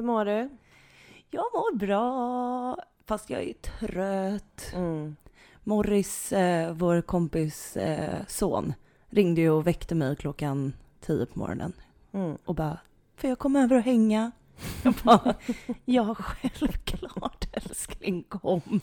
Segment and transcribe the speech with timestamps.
[0.00, 0.48] Hur mår du?
[1.30, 4.72] Jag mår bra, fast jag är trött.
[4.74, 5.16] Mm.
[5.64, 8.74] Morris, eh, vår kompis eh, son,
[9.08, 11.72] ringde ju och väckte mig klockan tio på morgonen
[12.12, 12.38] Mm.
[12.44, 12.78] och bara,
[13.16, 14.30] får jag komma över och hänga?
[14.82, 15.34] Jag bara,
[15.84, 18.80] ja självklart älskling, kom.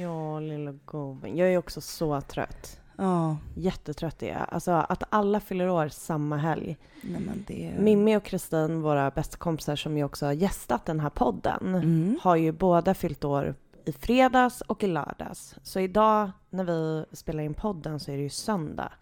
[0.00, 1.36] Ja, lilla gubben.
[1.36, 2.80] Jag är också så trött.
[2.96, 4.46] Ja, Jättetrött är jag.
[4.50, 6.76] Alltså att alla fyller år samma helg.
[7.02, 7.74] nej men det...
[7.78, 12.18] Mimmi och Kristin, våra bästa kompisar som ju också har gästat den här podden, Mm.
[12.22, 15.54] har ju båda fyllt år i fredags och i lördags.
[15.62, 18.92] Så idag när vi spelar in podden så är det ju söndag.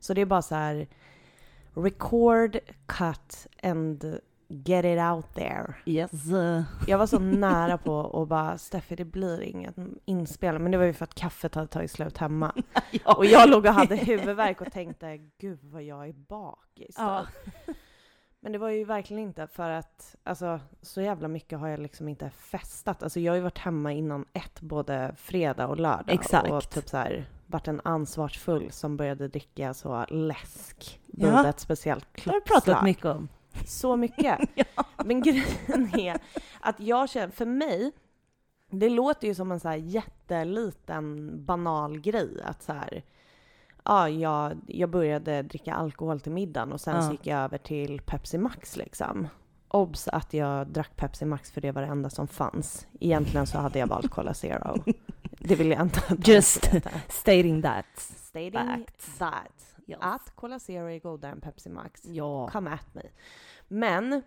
[0.00, 0.86] Så det är bara så här
[1.74, 4.18] record, cut and
[4.52, 5.74] get it out there.
[5.86, 6.10] Yes.
[6.86, 9.74] Jag var så nära på att bara, Steffi det blir inget
[10.04, 10.58] inspel.
[10.58, 12.52] Men det var ju för att kaffet hade tagit slut hemma.
[13.04, 13.14] Ja.
[13.14, 16.96] Och jag låg och hade huvudvärk och tänkte, gud vad jag är bakis.
[16.96, 17.26] då." Ja.
[18.40, 22.08] Men det var ju verkligen inte för att, alltså så jävla mycket har jag liksom
[22.08, 23.02] inte festat.
[23.02, 26.10] Alltså jag har ju varit hemma innan ett, både fredag och lördag.
[26.14, 26.50] Exakt.
[26.50, 31.48] Och typ så här, varit en ansvarsfull som började dricka så läsk Ja.
[31.48, 32.84] ett speciellt Det har du pratat klockslag.
[32.84, 33.28] mycket om.
[33.66, 34.38] Så mycket.
[35.04, 36.20] Men grejen är
[36.60, 37.92] att jag känner, för mig,
[38.70, 43.02] det låter ju som en så här jätteliten banal grej att så här,
[43.84, 47.02] ja, jag, jag började dricka alkohol till middagen och sen Ja.
[47.02, 49.28] så gick jag över till Pepsi Max liksom.
[49.68, 52.86] Obs att jag drack Pepsi Max för det var det enda som fanns.
[53.00, 54.84] Egentligen så hade jag valt Cola Zero.
[55.44, 56.70] Det vill jag inte att Just
[57.08, 57.84] stating that.
[57.96, 59.18] Stating Facts.
[59.18, 59.71] that.
[59.86, 59.98] Yes.
[60.00, 62.04] Att Cola Zero är godare än Pepsi Max.
[62.04, 62.48] Ja.
[62.52, 63.02] Come at me.
[63.68, 64.22] Men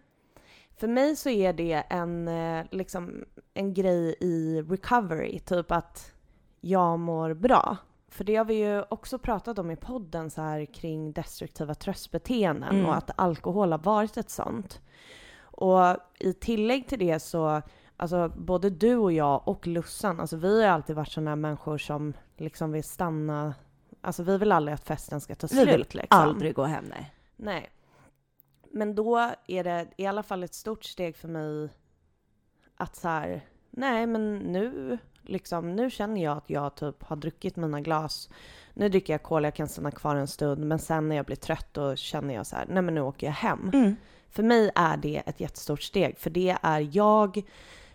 [0.78, 6.14] för mig så är det en, eh, liksom, en grej i recovery, typ att
[6.62, 7.78] jag mår bra.
[8.10, 12.76] För det har vi ju också pratat om i podden så här kring destruktiva tröstbeteenden
[12.76, 12.86] Mm.
[12.86, 14.82] och att alkohol har varit ett sånt.
[15.42, 15.80] Och
[16.20, 17.62] i tillägg till det så,
[17.98, 22.14] alltså både du och jag och Lussan, alltså vi har alltid varit sådana människor som
[22.38, 23.54] liksom vill stanna,
[24.06, 26.08] alltså vi vill aldrig att festen ska ta Vi slut vill liksom.
[26.10, 27.12] Aldrig gå hem, nej.
[27.36, 27.70] Nej.
[28.72, 31.70] Men då är det i alla fall ett stort steg för mig
[32.76, 37.56] att så här, nej men nu, liksom, nu känner jag att jag typ har druckit
[37.56, 38.30] mina glas.
[38.74, 41.36] Nu dricker jag cola, jag kan stanna kvar en stund, men sen när jag blir
[41.36, 43.72] trött då känner jag så här, nej men nu åker jag hem.
[43.74, 43.96] Mm.
[44.30, 47.44] För mig är det ett jättestort steg, för det är jag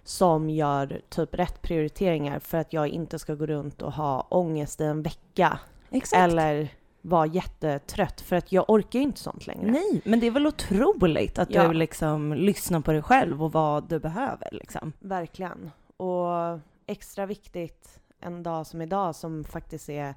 [0.04, 4.80] som gör typ rätt prioriteringar för att jag inte ska gå runt och ha ångest
[4.80, 5.58] i en vecka
[5.90, 6.22] Exakt.
[6.32, 6.68] eller
[7.02, 9.70] vara jättetrött för att jag orkar ju inte sånt längre.
[9.70, 11.68] Nej, men det är väl otroligt att Ja.
[11.68, 14.92] du liksom lyssnar på dig själv och vad du behöver liksom.
[15.00, 15.70] Verkligen.
[15.96, 20.14] Och extra viktigt en dag som idag som faktiskt är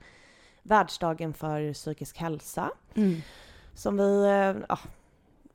[0.63, 2.71] världsdagen för psykisk hälsa.
[3.73, 4.79] Som vi eh, ja,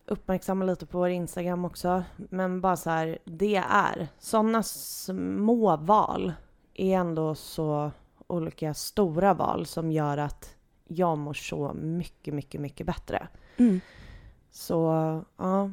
[0.06, 2.02] uppmärksammar lite på vår Instagram också.
[2.16, 6.32] Men bara så här, det är sådana små val
[6.74, 7.90] är ändå så
[8.28, 10.54] olika stora val som gör att
[10.88, 13.28] jag mår så mycket, mycket, mycket bättre.
[13.56, 13.80] Mm.
[14.50, 14.76] Så
[15.36, 15.70] ja,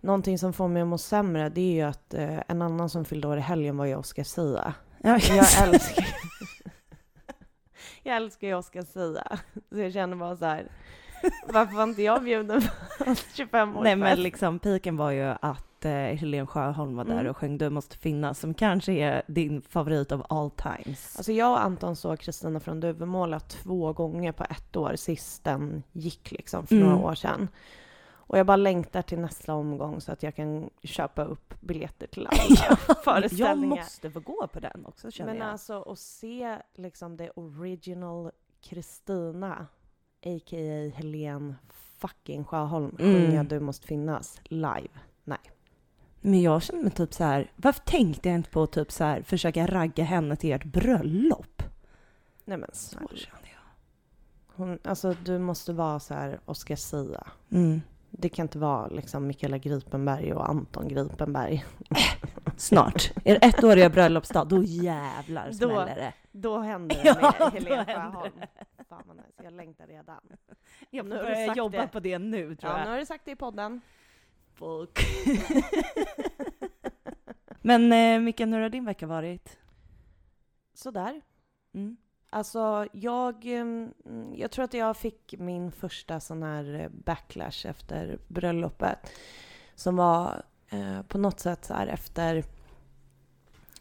[0.00, 3.04] någonting som får mig att må sämre det är ju att eh, en annan som
[3.04, 4.74] fyllde år i helgen var ju Oscar Sia.
[4.98, 6.06] Ja, Jag älskar
[8.02, 9.38] Jag älskar ju Oscar Sia.
[9.70, 10.68] Så jag känner bara så här.
[11.48, 15.34] Varför var inte jag bjuden på hans 25 årsfest Nej men liksom piken var ju
[15.40, 17.26] att eh, Helene Sjöholm var där Mm.
[17.30, 21.16] och sjöng Du måste finnas som kanske är din favorit av all times.
[21.16, 25.82] Alltså jag och Anton såg Kristina från Duvemåla två gånger på ett år sist den
[25.92, 26.88] gick liksom för Mm.
[26.88, 27.48] några år sedan.
[28.12, 32.26] Och jag bara längtar till nästa omgång så att jag kan köpa upp biljetter till
[32.26, 32.38] alla
[32.68, 33.76] jag föreställningar.
[33.76, 35.50] måste få gå på den också känner Men jag.
[35.50, 38.30] alltså att se liksom det original
[38.62, 39.66] Kristina,
[40.26, 40.90] a.k.a.
[40.94, 41.54] Helen
[41.98, 43.14] fucking Sjöholm, Mm.
[43.26, 44.88] sjunga Du måste finnas live.
[45.24, 45.38] Nej.
[46.20, 49.04] Men jag känner mig typ så här, varför tänkte jag inte på att typ så
[49.04, 51.62] här försöka ragga henne till ert bröllop?
[52.44, 53.60] Nej men Så kände jag.
[54.56, 57.26] Hon, alltså du måste vara så här Oscar Sia.
[57.52, 57.80] Mm.
[58.10, 61.64] Det kan inte vara liksom Mikaela Gripenberg och Anton Gripenberg.
[62.56, 63.10] Snart.
[63.24, 66.12] Er ettåriga bröllopsdag, då jävlar Då- smäller det.
[66.32, 68.32] Då händer det Ja, med då Helen händer Sjöholm.
[68.88, 69.28] Fan vad nice.
[69.42, 70.20] Jag längtar redan.
[70.90, 71.86] Jag Nu får har du börja sagt jobba det.
[71.88, 72.84] på det nu tror Ja, jag.
[72.84, 73.80] nu har du sagt det i podden.
[74.60, 74.98] Fuck.
[77.62, 79.58] Men eh, Micke, hur har din vecka varit?
[80.74, 81.20] Sådär.
[81.74, 81.96] Mm.
[82.30, 83.92] Alltså, jag, mm,
[84.34, 89.10] jag tror att jag fick min första sån här eh, backlash efter bröllopet.
[89.74, 92.44] Som var eh, på något sätt så här efter...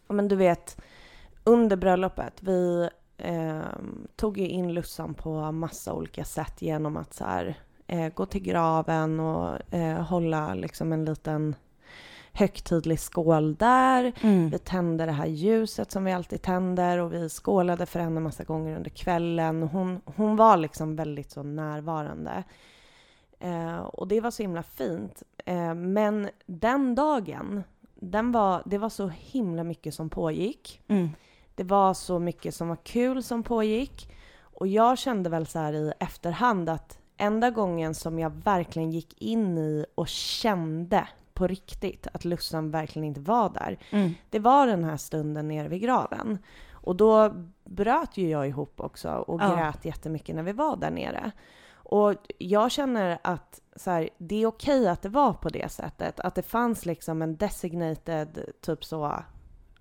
[0.07, 0.81] Ja, men du vet,
[1.43, 2.43] under bröllopet.
[2.43, 3.61] Vi eh,
[4.15, 7.57] tog ju in Lussan på massa olika sätt genom att så här,
[7.89, 11.55] eh, gå till graven och eh, hålla liksom en liten
[12.33, 14.13] högtidlig skål där.
[14.21, 14.49] Mm.
[14.49, 18.43] Vi tände det här ljuset som vi alltid tänder och vi skålade för henne massa
[18.43, 19.63] gånger under kvällen.
[19.63, 22.43] Hon, hon var liksom väldigt så närvarande.
[23.39, 25.23] Eh, och det var så himla fint.
[25.45, 27.63] Eh, men den dagen,
[27.95, 30.81] den var, det var så himla mycket som pågick.
[30.87, 31.09] Mm.
[31.55, 34.11] Det var så mycket som var kul som pågick.
[34.41, 39.21] Och jag kände väl så här i efterhand att enda gången som jag verkligen gick
[39.21, 44.13] in i och kände på riktigt att Lussan verkligen inte var där, Mm.
[44.29, 46.37] det var den här stunden nere vid graven.
[46.71, 47.33] Och då
[47.65, 49.55] bröt ju jag ihop också och Ja.
[49.55, 51.31] grät jättemycket när vi var där nere.
[51.73, 56.19] Och jag känner att så här, det är okej att det var på det sättet.
[56.19, 59.23] Att det fanns liksom en designated typ så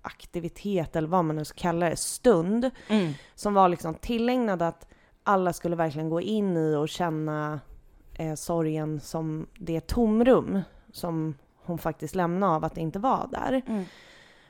[0.01, 3.13] aktivitet eller vad man nu ska kalla det, stund Mm.
[3.35, 4.87] som var liksom tillägnad att
[5.23, 7.59] alla skulle verkligen gå in i och känna
[8.13, 10.61] eh, sorgen som det tomrum
[10.91, 13.61] som hon faktiskt lämnade av att inte var där.
[13.67, 13.83] Mm.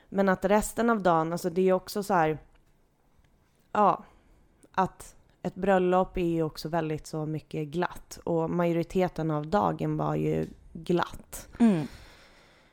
[0.08, 2.38] Men att resten av dagen, alltså det är också så här,
[3.72, 4.04] ja,
[4.72, 10.14] att ett bröllop är ju också väldigt så mycket glatt och majoriteten av dagen var
[10.14, 11.48] ju glatt.
[11.58, 11.86] Mm.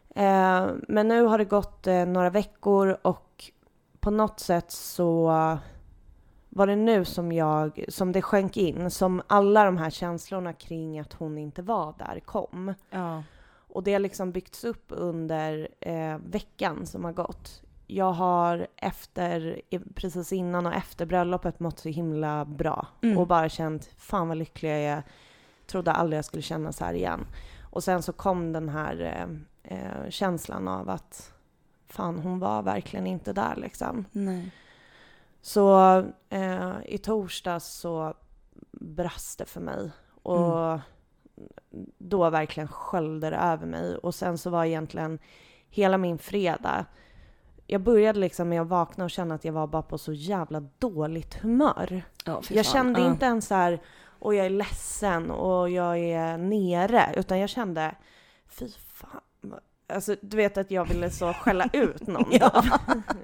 [0.09, 3.51] Eh, men nu har det gått eh, några veckor och
[3.99, 5.29] på något sätt så
[6.57, 10.99] var det nu som jag, som det sjönk in, som alla de här känslorna kring
[10.99, 12.73] att hon inte var där kom.
[12.89, 13.23] Ja.
[13.69, 17.61] Och det har liksom byggts upp under eh, veckan som har gått.
[17.87, 19.61] Jag har efter,
[19.95, 23.17] precis innan och efter bröllopet mått så himla bra Mm.
[23.17, 25.03] och bara känt fan vad lycklig jag är.
[25.67, 27.25] Trodde aldrig jag skulle känna så här igen.
[27.61, 29.01] Och sen så kom den här
[29.63, 31.33] eh, eh, känslan av att
[31.87, 34.05] fan hon var verkligen inte där liksom.
[34.11, 34.51] Nej.
[35.47, 35.97] Så
[36.29, 38.13] eh, i torsdags så
[38.71, 39.91] brast det för mig.
[40.23, 40.79] Och
[41.97, 43.97] då verkligen sköljde det över mig.
[43.97, 45.19] Och sen så var egentligen
[45.69, 46.85] hela min fredag
[47.67, 50.59] jag började liksom med att vakna och känna att jag var bara på så jävla
[50.77, 52.03] dåligt humör.
[52.43, 53.07] Fy Jag kände Ja.
[53.07, 53.79] inte ens så här,
[54.19, 57.95] och jag är ledsen och jag är nere, utan jag kände,
[58.47, 59.21] fy fan.
[59.89, 62.25] Alltså du vet att jag ville så skälla ut någon.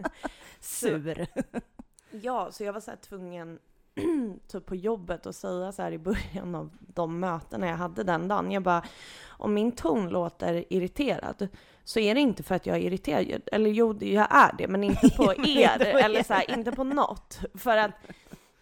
[0.60, 1.28] Sur.
[2.22, 3.60] Ja, så jag var så tvungen
[4.48, 8.28] typ på jobbet att säga så här i början av de mötena jag hade den
[8.28, 8.52] dagen.
[8.52, 8.84] Jag bara,
[9.28, 11.48] om min ton låter irriterad
[11.84, 13.42] så är det inte för att jag är irriterad.
[13.52, 15.80] Eller jo, jag är det, men inte på er.
[15.82, 16.24] eller er.
[16.24, 17.40] så här, inte på något.
[17.54, 17.92] För att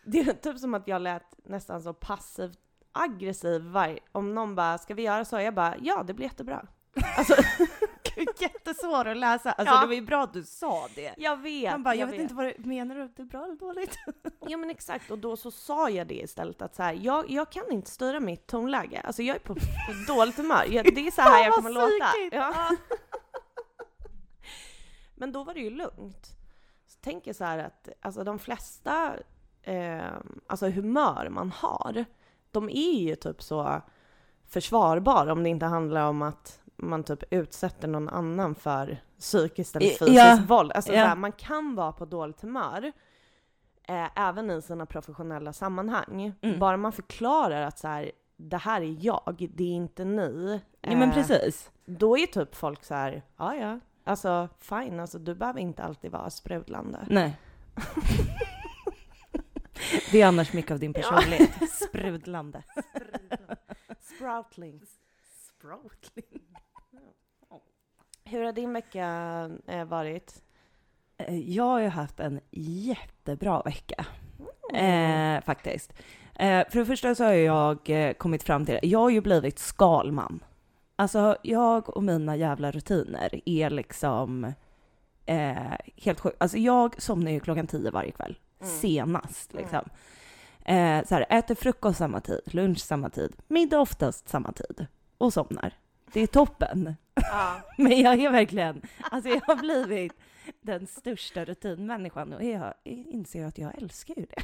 [0.03, 2.59] det är typ som att jag lät nästan så passivt
[2.91, 3.63] aggressiv
[4.11, 5.39] om någon bara, ska vi göra så?
[5.39, 6.67] Jag bara, ja det blir jättebra.
[7.17, 7.35] Alltså,
[8.39, 9.51] Jättesvår att läsa.
[9.51, 9.81] Alltså Ja.
[9.81, 11.13] det var ju bra att du sa det.
[11.17, 11.71] jag vet.
[11.71, 13.07] Man bara, jag, vet, inte vad du menar du?
[13.15, 13.97] Det är bra eller dåligt?
[14.47, 17.51] Ja men exakt, och då så sa jag det istället att så här, jag, jag
[17.51, 19.01] kan inte styra mitt tonläge.
[19.01, 19.61] Alltså jag är på, på
[20.07, 20.65] dåligt humör.
[20.69, 22.09] Jag, det är så här jag kommer låta.
[22.31, 22.75] Ja.
[25.15, 26.27] Men då var det ju lugnt.
[26.87, 29.13] Så tänker jag så här att alltså de flesta
[29.63, 30.05] eh,
[30.47, 32.05] alltså humör man har,
[32.51, 33.81] de är ju typ så
[34.47, 39.87] försvarbara om det inte handlar om att man typ utsätter någon annan för psykiskt eller
[39.87, 40.71] fysiskt ja, våld.
[40.71, 41.05] Alltså ja.
[41.05, 42.91] här, man kan vara på dåligt humör
[43.87, 46.33] eh, även i sina professionella sammanhang.
[46.41, 46.59] Mm.
[46.59, 50.61] Bara man förklarar att så här, det här är jag, det är inte ni.
[50.81, 51.71] Ja men Eh, precis.
[51.85, 56.11] Då är typ folk så här, ja ja, alltså fine, alltså du behöver inte alltid
[56.11, 57.05] vara sprudlande.
[57.09, 57.37] Nej.
[60.11, 61.49] Det är annars mycket av din personlighet.
[61.69, 62.63] Sprudlande.
[63.99, 64.81] Sproutling.
[65.47, 66.41] Sproutling.
[68.31, 69.05] Hur har din vecka
[69.67, 70.43] eh, varit?
[71.17, 74.05] Eh, Jag har ju haft en jättebra vecka.
[74.73, 75.35] Mm.
[75.37, 75.93] Eh, faktiskt.
[76.35, 78.87] Eh, för det första så har jag eh, kommit fram till det.
[78.87, 80.43] Jag har ju blivit skalman.
[80.95, 84.53] Alltså jag och mina jävla rutiner är liksom
[85.25, 85.55] eh,
[85.97, 86.37] helt sjukt.
[86.39, 88.37] Alltså jag somnar ju klockan tio varje kväll.
[88.61, 88.73] Mm.
[88.73, 89.89] Senast liksom.
[90.65, 94.85] Eh, så här, äter frukost samma tid, lunch samma tid, middag oftast samma tid
[95.17, 95.73] och somnar.
[96.13, 96.95] Det är toppen.
[97.13, 97.61] Ja.
[97.77, 100.13] Men jag är verkligen, alltså jag har blivit
[100.61, 104.43] den största rutinmänniskan och jag inser att jag älskar ju det.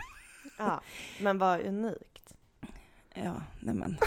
[0.58, 0.82] ja,
[1.22, 2.34] men vad unikt.
[3.14, 3.98] Ja, nej men.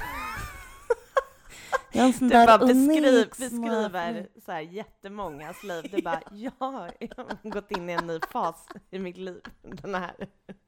[1.92, 5.88] Jag är en sån Du där bara beskriv, beskriver så här jättemångas liv.
[5.92, 9.40] Du bara, ja, jag har gått in i en ny fas i mitt liv.
[9.62, 10.14] Den här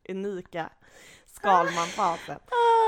[0.08, 0.70] unika
[1.32, 2.38] Skalman-fasen.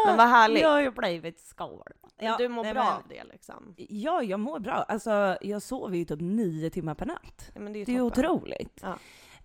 [0.06, 0.62] Men vad härligt.
[0.62, 1.82] Jag har ju blivit skalman.
[2.20, 3.74] Men du mår nej, bra men- av det liksom?
[3.76, 4.72] Ja, jag mår bra.
[4.74, 7.50] Alltså, jag sover ju typ nio timmar per natt.
[7.54, 8.80] Ja, det är ju Det är otroligt.
[8.82, 8.98] Ja.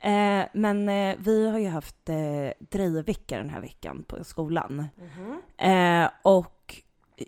[0.09, 2.15] Eh, men eh, vi har ju haft eh,
[2.59, 4.87] drejvecka den här veckan på skolan.
[4.95, 5.41] Mhm.
[5.57, 6.58] Eh, och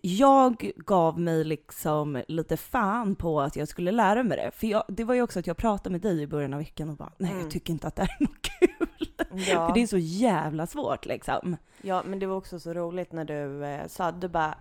[0.02, 4.52] jag gav mig liksom lite fan på att jag skulle lära mig det.
[4.52, 6.90] För jag, det var ju också att jag pratade med dig i början av veckan
[6.90, 7.42] och bara, nej Mm.
[7.44, 8.88] jag tycker inte att det här är något kul.
[9.48, 9.68] Ja.
[9.68, 11.58] För det är så jävla svårt liksom.
[11.82, 14.58] ja, men det var också så roligt när du eh, sa, du bara,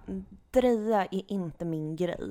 [0.51, 2.29] dreja är inte min grej.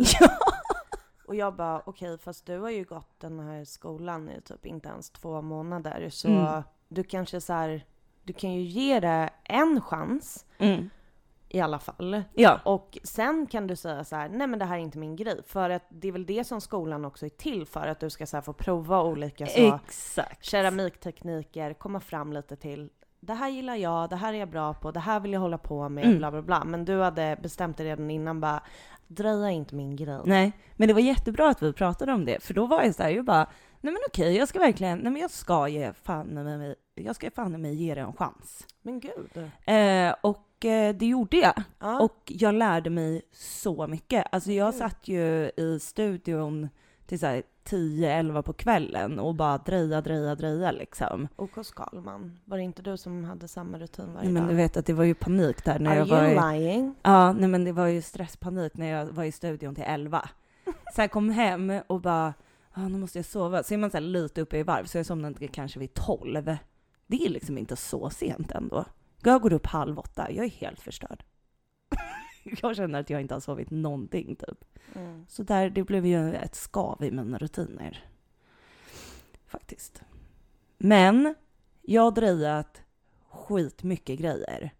[1.27, 4.89] Och jag bara, okej, fast du har ju gått den här skolan i typ inte
[4.89, 6.61] ens två månader, så Mm.
[6.87, 7.85] du kanske så här,
[8.23, 10.89] du kan ju ge det en chans Mm.
[11.49, 12.23] I alla fall.
[12.33, 12.59] Ja.
[12.65, 15.41] Och sen kan du säga så här, nej men det här är inte min grej.
[15.47, 18.25] För att det är väl det som skolan också är till för, att du ska
[18.25, 20.45] så få prova olika så, Exakt.
[20.45, 22.89] keramiktekniker, komma fram lite till
[23.21, 25.57] det här gillar jag, det här är jag bra på, det här vill jag hålla
[25.57, 26.17] på med, Mm.
[26.17, 26.63] bla bla bla.
[26.63, 28.63] Men du hade bestämt dig redan innan bara,
[29.07, 30.19] dreja är inte min grej.
[30.25, 33.03] Nej, men det var jättebra att vi pratade om det, för då var jag så
[33.03, 33.47] här, jag bara,
[33.81, 37.31] nej men okej, jag ska verkligen, nej men jag ska ge fan mig, jag ska
[37.31, 38.67] fan mig ge det en chans.
[38.81, 39.37] Men gud.
[39.65, 40.45] Eh, och
[40.93, 41.63] det gjorde jag.
[41.79, 41.99] Ja.
[41.99, 44.25] Och jag lärde mig så mycket.
[44.31, 46.69] Alltså jag satt ju i studion
[47.05, 51.27] till så här 10-11 på kvällen och bara dreja, dreja, dreja liksom.
[51.35, 54.51] OK Skalman, var det inte du som hade samma rutin varje Nej, men dag?
[54.51, 56.95] du vet att det var ju panik där när Are jag var you i, lying?
[57.01, 60.29] Ja, nej men det var ju stresspanik när jag var i studion till 11.
[60.95, 62.33] Så jag kom hem och bara,
[62.73, 63.63] ah, nu måste jag sova.
[63.63, 66.57] Så är man så lite uppe i varv, så jag somnade kanske vid 12.
[67.07, 68.85] Det är liksom inte så sent ändå.
[69.23, 71.23] Jag går upp halv åtta, jag är helt förstörd.
[72.61, 74.65] jag känner att jag inte har sovit någonting typ.
[74.95, 75.25] Mm.
[75.29, 78.05] Så där, det blev ju ett skav i mina rutiner.
[79.45, 80.01] Faktiskt.
[80.77, 81.35] Men
[81.81, 82.81] jag har drejat
[83.29, 84.71] skitmycket grejer.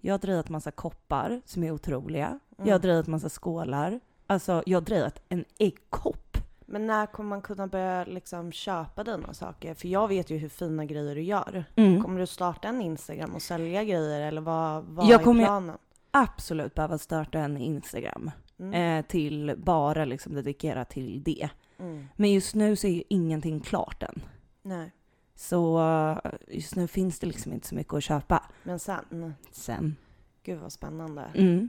[0.00, 2.40] Jag har drejat massa koppar som är otroliga.
[2.56, 2.80] Jag har Mm.
[2.80, 4.00] drejat massa skålar.
[4.26, 6.36] Alltså, jag har drejat en äggkopp.
[6.70, 9.74] Men när kommer man kunna börja liksom köpa dina saker?
[9.74, 11.64] För jag vet ju hur fina grejer du gör.
[11.76, 12.02] Mm.
[12.02, 15.76] Kommer du starta en Instagram och sälja grejer eller vad, vad Jag är planen?
[16.10, 18.98] Absolut behöva starta en Instagram Mm.
[18.98, 21.48] eh, till bara liksom dedikerat till det.
[21.78, 22.06] Mm.
[22.16, 24.20] Men just nu så är ju ingenting klart än.
[24.62, 24.92] Nej,
[25.34, 25.80] Så
[26.24, 28.42] eh, just nu finns det liksom inte så mycket att köpa.
[28.62, 29.96] men sen, Sen.
[30.42, 31.24] gud vad spännande.
[31.34, 31.68] Mm.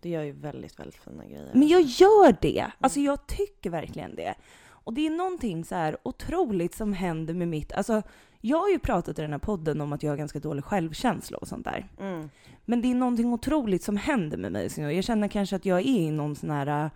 [0.00, 1.50] Du gör ju väldigt, väldigt fina grejer.
[1.52, 2.66] Men jag gör det!
[2.80, 4.34] Alltså jag tycker verkligen det.
[4.68, 7.72] Och det är någonting så här otroligt som händer med mitt...
[7.72, 8.02] Alltså
[8.40, 11.38] jag har ju pratat i den här podden om att jag har ganska dålig självkänsla
[11.38, 11.88] och sånt där.
[12.00, 12.30] Mm.
[12.64, 14.94] Men det är någonting otroligt som händer med mig.
[14.94, 16.90] Jag känner kanske att jag är i någon sån här...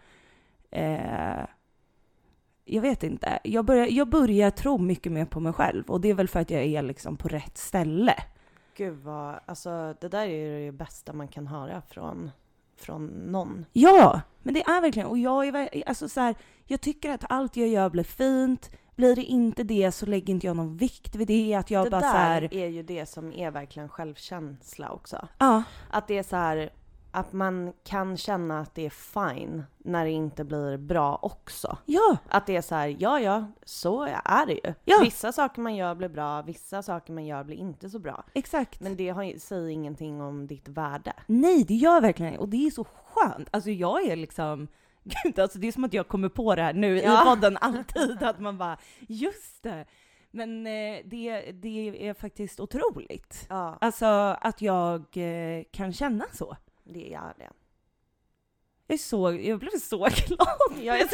[0.71, 1.47] Eh,
[2.64, 3.38] jag vet inte.
[3.45, 5.85] Jag börjar, jag börjar tro mycket mer på mig själv.
[5.90, 8.14] Och det är väl för att jag är liksom på rätt ställe.
[8.76, 12.30] Gud vad, alltså det där är ju det bästa man kan höra från,
[12.81, 13.67] från någon.
[13.73, 16.35] Ja, men det är verkligen, och jag är alltså så här,
[16.67, 18.71] jag tycker att allt jag gör blir fint.
[18.97, 21.55] Blir det inte det så lägger inte jag någon vikt vid det.
[21.55, 25.29] Att jag det bara där så här, är ju det som är verkligen självkänsla också.
[25.39, 26.71] ja, Att det är så här,
[27.12, 31.79] att man kan känna att det är fine när det inte blir bra också.
[31.87, 34.75] ja, Att det är så här, ja ja, så är det ju.
[34.85, 35.00] Ja.
[35.02, 38.25] Vissa saker man gör blir bra, vissa saker man gör blir inte så bra.
[38.35, 38.81] exakt.
[38.81, 41.12] Men det har, säger ingenting om ditt värde.
[41.26, 43.49] Nej, det gör verkligen och det är så skönt.
[43.50, 44.69] Alltså jag är liksom,
[45.25, 47.23] gud alltså det är som att jag kommer på det här nu Ja.
[47.23, 49.85] i podden alltid, att man bara, just det.
[50.33, 53.47] Men eh, det, det är faktiskt otroligt.
[53.49, 54.07] Ja, Alltså
[54.40, 56.57] att jag eh, kan känna så.
[56.92, 57.50] Det är det.
[58.87, 60.82] Jag, är så, jag blev så glad.
[60.82, 61.09] Jag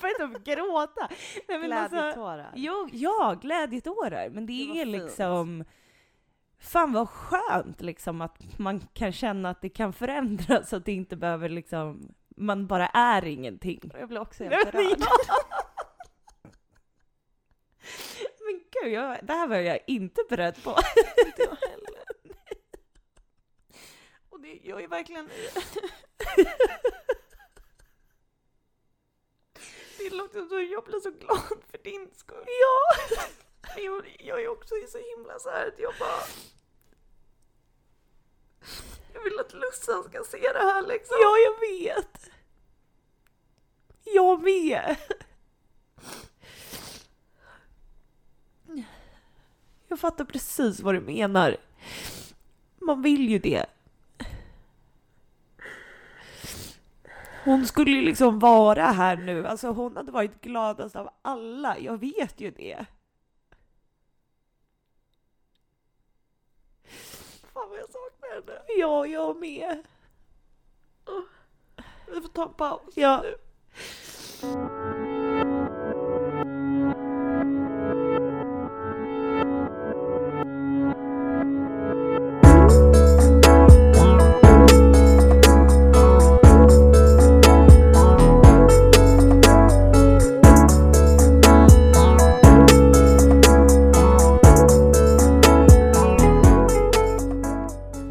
[0.00, 1.08] började typ gråta.
[1.48, 2.52] Nej, alltså, Glädjetårar.
[2.54, 4.28] jo, ja, glädjetårar.
[4.30, 4.88] Men det, Det är fint.
[5.02, 5.64] liksom...
[6.60, 11.16] Fan vad skönt liksom att man kan känna att det kan förändras, att det inte
[11.16, 12.14] behöver liksom...
[12.36, 13.90] Man bara är ingenting.
[13.98, 14.98] Jag blir också helt men rörd.
[18.44, 20.70] Men gud, jag, det här var jag inte beredd på.
[21.26, 21.97] Inte jag heller.
[24.48, 25.28] Det, jag är verkligen...
[29.98, 32.44] Det låter så, jag blir så glad för din skull.
[32.46, 33.22] Ja!
[33.76, 36.20] Jag, jag är också så himla så här att jag bara...
[39.14, 41.16] Jag vill att Lussan ska se det här liksom.
[41.20, 42.30] Ja, jag vet.
[44.04, 44.96] Jag med.
[49.88, 51.56] Jag fattar precis vad du menar.
[52.78, 53.66] Man vill ju det.
[57.48, 59.46] Hon skulle ju liksom vara här nu.
[59.46, 61.78] Alltså hon hade varit gladast av alla.
[61.78, 62.86] Jag vet ju det.
[67.52, 68.62] Fan vad jag saknar henne.
[68.78, 69.82] Ja, jag med.
[72.06, 73.22] Vi får ta en paus Ja.
[73.22, 73.34] nu.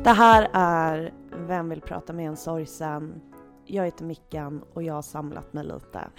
[0.08, 3.22] Det här är Vem vill prata med en sorgsen?
[3.66, 6.10] Jag heter Mickan och jag har samlat mig lite.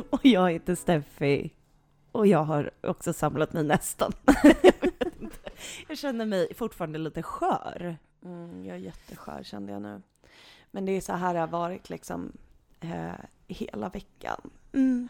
[0.10, 1.54] och jag heter Steffi.
[2.12, 4.12] Och jag har också samlat mig nästan.
[5.88, 7.96] jag känner mig fortfarande lite skör.
[8.24, 10.02] Mm, jag är jätteskör kände jag nu.
[10.70, 12.32] Men det är så här det har varit liksom
[12.80, 14.50] eh, hela veckan.
[14.72, 15.08] Mm.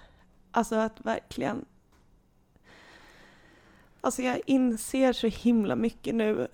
[0.50, 1.64] Alltså att verkligen...
[4.00, 6.48] Alltså jag inser så himla mycket nu.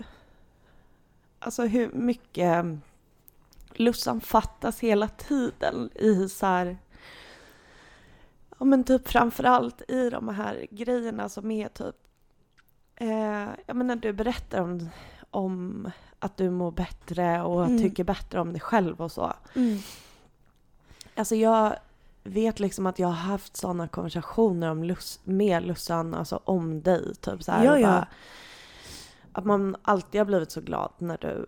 [1.45, 2.65] Alltså hur mycket
[3.73, 6.79] Lussan fattas hela tiden i så här...
[8.59, 11.95] Ja men typ framförallt i de här grejerna som är typ...
[12.97, 14.89] Eh, jag menar du berättar om,
[15.31, 17.83] om att du mår bättre och Mm.
[17.83, 19.33] tycker bättre om dig själv och så.
[19.55, 19.79] Mm.
[21.15, 21.77] Alltså jag
[22.25, 27.15] vet liksom att jag har haft sådana konversationer om Lus- med Lussan, alltså om dig.
[27.15, 27.87] Typ så här, Ja, ja.
[27.89, 28.09] bara-
[29.35, 31.47] att man alltid har blivit så glad när du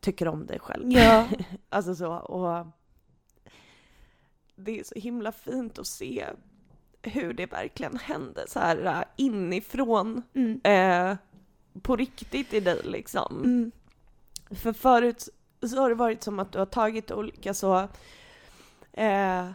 [0.00, 0.92] tycker om dig själv.
[0.92, 1.26] Ja.
[1.68, 2.66] Alltså så, och
[4.56, 6.26] det är så himla fint att se
[7.02, 10.60] hur det verkligen händer så här äh, inifrån, Mm.
[10.64, 11.16] eh,
[11.82, 13.36] på riktigt i dig liksom.
[13.44, 13.72] Mm.
[14.50, 15.28] För förut
[15.68, 17.88] så har det varit som att du har tagit olika så
[18.92, 19.50] eh,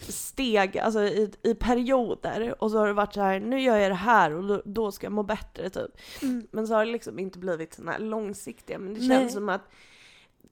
[0.00, 3.90] steg, alltså i, i perioder och så har det varit så här, nu gör jag
[3.90, 5.90] det här och då, då ska jag må bättre typ.
[6.22, 6.46] Mm.
[6.50, 9.08] Men så har det liksom inte blivit sådana här långsiktiga, men det Nej.
[9.08, 9.62] känns som att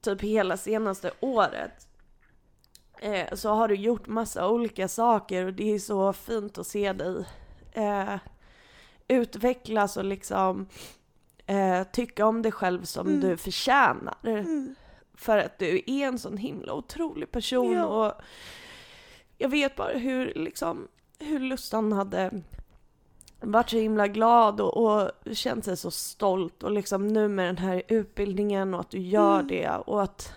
[0.01, 1.87] typ hela senaste året
[3.01, 6.93] eh, så har du gjort massa olika saker och det är så fint att se
[6.93, 7.25] dig
[7.71, 8.15] eh,
[9.07, 10.67] utvecklas och liksom
[11.45, 13.19] eh, tycka om dig själv som Mm.
[13.19, 14.15] du förtjänar.
[14.23, 14.75] Mm.
[15.13, 17.85] För att du är en sån himla otrolig person Ja.
[17.85, 18.13] och
[19.41, 20.87] jag vet bara hur liksom,
[21.19, 22.41] hur Lustan hade
[23.41, 27.57] varit så himla glad och, och känt sig så stolt och liksom nu med den
[27.57, 29.47] här utbildningen och att du gör Mm.
[29.47, 30.33] det och att,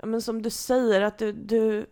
[0.00, 1.86] ja men som du säger att du, du,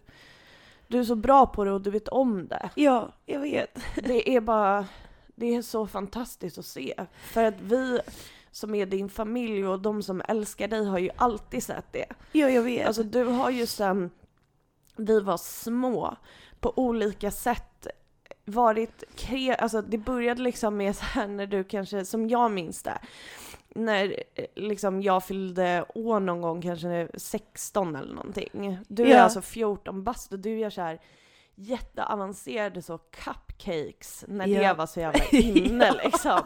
[0.86, 2.70] du är så bra på det och du vet om det.
[2.74, 3.78] Ja, jag vet.
[4.04, 4.86] Det är bara,
[5.34, 6.94] det är så fantastiskt att se.
[7.32, 8.00] För att vi
[8.50, 12.06] som är din familj och de som älskar dig har ju alltid sett det.
[12.32, 12.86] Ja, jag vet.
[12.86, 14.10] Alltså du har ju sen
[14.96, 16.16] vi var små
[16.60, 17.86] på olika sätt
[18.44, 19.54] varit kre...
[19.54, 22.98] Alltså det började liksom med så här när du kanske, som jag minns det,
[23.68, 28.78] när eh, liksom jag fyllde år någon gång, kanske 16 eller någonting.
[28.88, 29.20] Du är Ja.
[29.20, 31.00] alltså 14 bast och du gör så här
[31.54, 34.60] jätteavancerade så cupcakes när Ja.
[34.68, 36.40] det var så jävla inne liksom.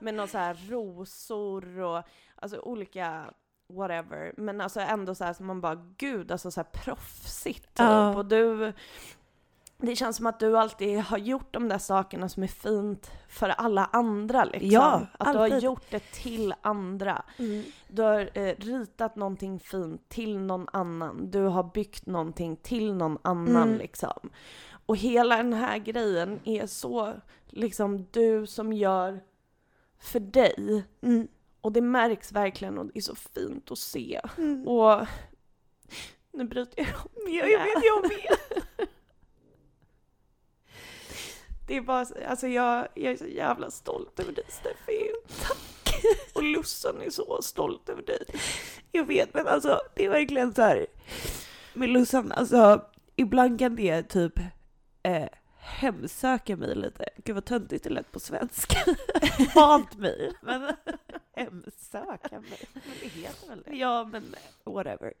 [0.00, 2.02] Med någon så här rosor och
[2.36, 3.24] alltså olika
[3.74, 4.32] whatever.
[4.36, 7.78] Men alltså ändå så här som man bara gud alltså så här proffsigt typ.
[7.78, 8.16] Ja.
[8.16, 8.72] Och du
[9.84, 13.48] det känns som att du alltid har gjort de där sakerna som är fint för
[13.48, 14.70] alla andra liksom.
[14.70, 15.62] Ja, att du har alltid.
[15.62, 17.22] gjort det till andra.
[17.38, 17.64] Mm.
[17.88, 21.30] Du har eh, ritat någonting fint till någon annan.
[21.30, 23.78] Du har byggt någonting till någon annan Mm.
[23.78, 24.30] liksom.
[24.86, 27.12] Och hela den här grejen är så
[27.46, 29.20] liksom du som gör
[29.98, 30.84] för dig.
[31.02, 31.28] Mm.
[31.62, 34.20] Och det märks verkligen och det är så fint att se.
[34.38, 34.68] Mm.
[34.68, 35.06] Och
[36.32, 37.12] nu bryter jag ihop.
[37.26, 38.88] Ja, jag vet, jag vet.
[41.66, 45.10] Det är bara, så- alltså jag, jag är så jävla stolt över dig Steffi.
[45.42, 46.04] Tack!
[46.34, 48.24] Och Lussan är så stolt över dig.
[48.92, 50.86] Jag vet, men alltså det är verkligen så här
[51.74, 52.84] med Lussan, alltså
[53.16, 54.38] ibland kan det typ
[55.02, 55.28] eh,
[55.62, 57.04] hemsöka mig lite.
[57.24, 58.78] Gud vad töntigt det lät på svenska.
[59.54, 60.32] Vant mig.
[60.42, 60.72] Men
[61.36, 62.58] hemsöka mig.
[62.72, 63.76] Men det heter väl det?
[63.76, 65.12] Ja, men whatever.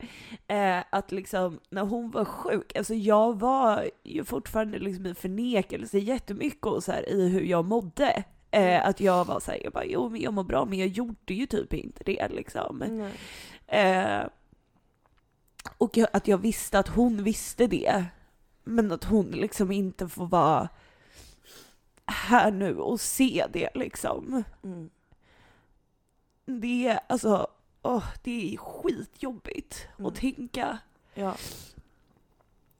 [0.46, 5.98] Eh, att liksom, när hon var sjuk, alltså jag var ju fortfarande liksom i förnekelse
[5.98, 8.24] jättemycket och så här, i hur jag mådde.
[8.50, 11.34] Eh, att jag var såhär, jag bara, jo men jag mår bra, men jag gjorde
[11.34, 12.84] ju typ inte det liksom.
[12.88, 13.12] Nej.
[13.66, 14.26] Eh,
[15.78, 18.04] och jag, att jag visste att hon visste det.
[18.64, 20.68] Men att hon liksom inte får vara
[22.06, 24.42] här nu och se det liksom.
[24.64, 24.90] Mm.
[26.44, 27.46] Det är alltså,
[27.82, 30.06] åh, det är skitjobbigt Mm.
[30.08, 30.78] att tänka.
[31.14, 31.34] Ja.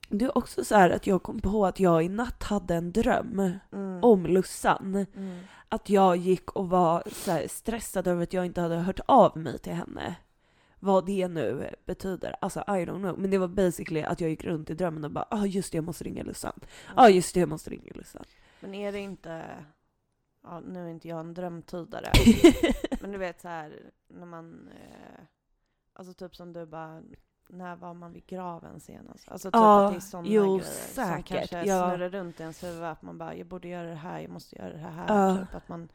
[0.08, 2.92] Det är också så här att jag kom på att jag i natt hade en
[2.92, 4.04] dröm Mm.
[4.04, 5.06] om Lussan.
[5.16, 5.40] Mm.
[5.68, 7.02] Att jag gick och var
[7.48, 10.14] stressad över att jag inte hade hört av mig till henne.
[10.84, 12.36] Vad det nu betyder.
[12.40, 13.18] Alltså I don't know.
[13.18, 15.78] Men det var basically att jag gick runt i drömmen och bara ah just det
[15.78, 16.60] jag måste ringa Lussan.
[16.86, 18.24] Ja ah, just det jag måste ringa Lussan.
[18.60, 19.44] Men är det inte,
[20.42, 22.12] ja nu är inte jag en drömtydare,
[23.00, 25.24] men du vet så här när man, eh,
[25.92, 27.02] alltså typ som du bara,
[27.48, 29.28] när var man vid graven senast?
[29.28, 31.90] Alltså typ Ja, att det är sådana grejer som säkert, kanske ja.
[31.90, 34.56] snurrar runt i ens huvud, att man bara, jag borde göra det här, jag måste
[34.56, 35.38] göra det här, Ja.
[35.38, 35.88] typ att man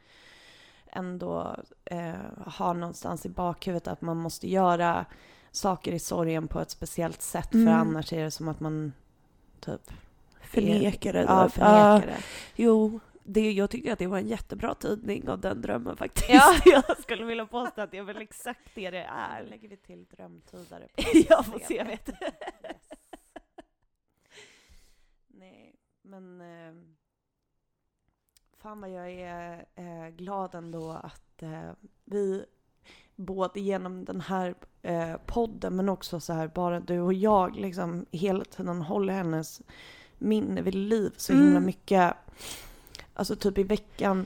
[0.98, 1.56] ändå
[1.86, 2.14] eh,
[2.46, 5.06] har någonstans i bakhuvudet att man måste göra
[5.52, 7.66] saker i sorgen på ett speciellt sätt Mm.
[7.68, 8.94] för annars är det som att man
[9.60, 9.82] typ
[10.42, 11.22] Förnekar det.
[11.22, 11.54] Ja, typ.
[11.54, 12.24] förnekar det.
[12.56, 16.30] Jo, det, jag tycker att det var en jättebra tydning av den drömmen faktiskt.
[16.30, 16.56] Ja.
[16.66, 19.44] Jag skulle vilja påstå att det är väl exakt det det är.
[19.44, 20.88] lägger vi till drömtydare.
[21.52, 22.10] på se, jag vet.
[22.10, 22.82] Yes.
[25.28, 26.74] Nej, men eh,
[28.62, 31.72] fan vad jag är eh, glad ändå att eh,
[32.06, 32.46] vi
[33.16, 38.06] både genom den här eh, podden men också så här bara du och jag liksom
[38.12, 39.62] hela tiden håller hennes
[40.18, 41.66] minne vid liv så himla Mm.
[41.66, 42.14] mycket.
[43.14, 44.26] Alltså typ i veckan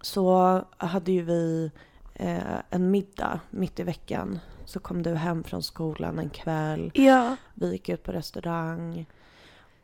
[0.00, 1.70] så hade ju vi
[2.14, 4.38] eh, en middag mitt i veckan.
[4.66, 6.90] Så kom du hem från skolan en kväll.
[6.94, 7.36] Ja.
[7.54, 9.06] Vi gick ut på restaurang.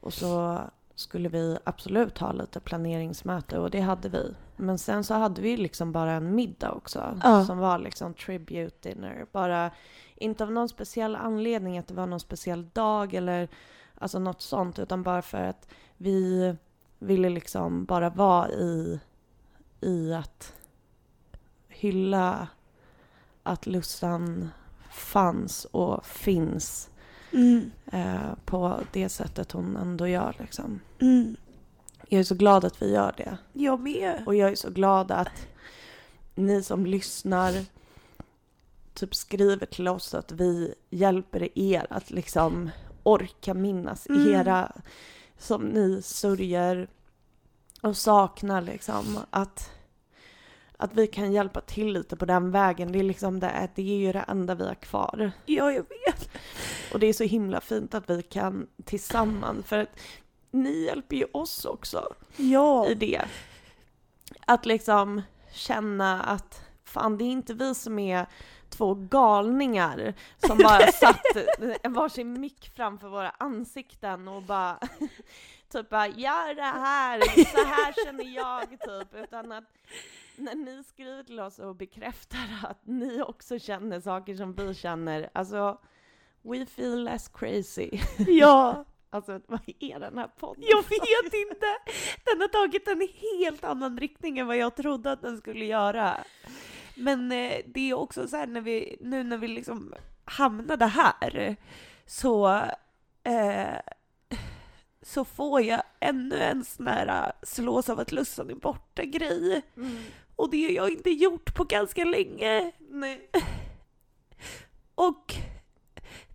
[0.00, 0.60] Och så
[1.00, 4.34] skulle vi absolut ha lite planeringsmöte och det hade vi.
[4.56, 7.18] Men sen så hade vi liksom bara en middag också.
[7.22, 7.44] Ja.
[7.44, 9.26] Som var liksom tribute dinner.
[9.32, 9.70] Bara,
[10.16, 13.48] inte av någon speciell anledning att det var någon speciell dag eller
[13.94, 14.78] alltså något sånt.
[14.78, 16.54] Utan bara för att vi
[16.98, 19.00] ville liksom bara vara i,
[19.80, 20.54] i att
[21.68, 22.48] hylla
[23.42, 24.50] att Lussan
[24.90, 26.89] fanns och finns
[27.32, 27.70] Mm.
[27.92, 30.36] eh, på det sättet hon ändå gör.
[30.38, 30.80] Liksom.
[31.00, 31.36] Mm.
[32.08, 33.38] Jag är så glad att vi gör det.
[33.52, 34.22] Jag med.
[34.26, 35.46] Och jag är så glad att
[36.34, 37.64] ni som lyssnar
[38.94, 42.70] typ skriver till oss att vi hjälper er att liksom
[43.02, 44.28] orka minnas Mm.
[44.34, 44.72] era
[45.38, 46.88] som ni sörjer
[47.80, 49.18] och saknar liksom.
[49.30, 49.70] Att,
[50.80, 52.92] att vi kan hjälpa till lite på den vägen.
[52.92, 55.32] Det är liksom det, det är ju det enda vi har kvar.
[55.46, 56.30] Ja, jag vet.
[56.92, 60.00] Och det är så himla fint att vi kan tillsammans för att
[60.50, 62.86] ni hjälper ju oss också Ja.
[62.86, 63.22] i det.
[64.46, 68.26] Att liksom känna att fan det är inte vi som är
[68.68, 70.14] två galningar
[70.46, 71.22] som bara satt
[71.88, 74.78] varsin mick framför våra ansikten och bara
[75.72, 79.14] typ bara gör det här, så här känner jag typ.
[79.24, 79.64] Utan att
[80.40, 85.30] när ni skriver till oss och bekräftar att ni också känner saker som vi känner,
[85.32, 85.80] alltså
[86.42, 87.90] we feel less crazy.
[88.18, 88.84] Ja.
[89.12, 90.64] Alltså vad är den här podden?
[90.68, 91.66] Jag vet inte.
[92.24, 96.16] Den har tagit en helt annan riktning än vad jag trodde att den skulle göra.
[96.96, 101.56] Men eh, det är också så här när vi, nu när vi liksom hamnade här
[102.06, 102.62] så,
[103.24, 103.78] eh,
[105.02, 109.62] så får jag ännu en sån här eh, slås av att Lussan är borta-grej.
[109.76, 109.96] Mm.
[110.40, 112.72] Och det har jag inte gjort på ganska länge.
[112.78, 113.30] Nej.
[114.94, 115.34] Och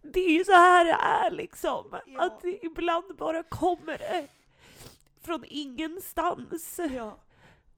[0.01, 1.99] det är ju så här det är liksom.
[2.05, 2.25] Ja.
[2.25, 4.27] Att det ibland bara kommer det
[5.21, 6.79] från ingenstans.
[6.95, 7.17] Ja.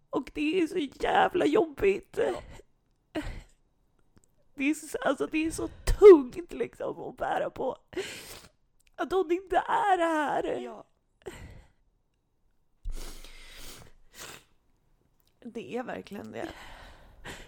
[0.09, 2.19] Och det är så jävla jobbigt.
[4.55, 5.67] Det är, så, alltså, det är så
[5.99, 7.77] tungt liksom att bära på.
[8.95, 10.59] Att hon inte är här.
[10.61, 10.83] Ja.
[15.53, 16.47] Det är verkligen det.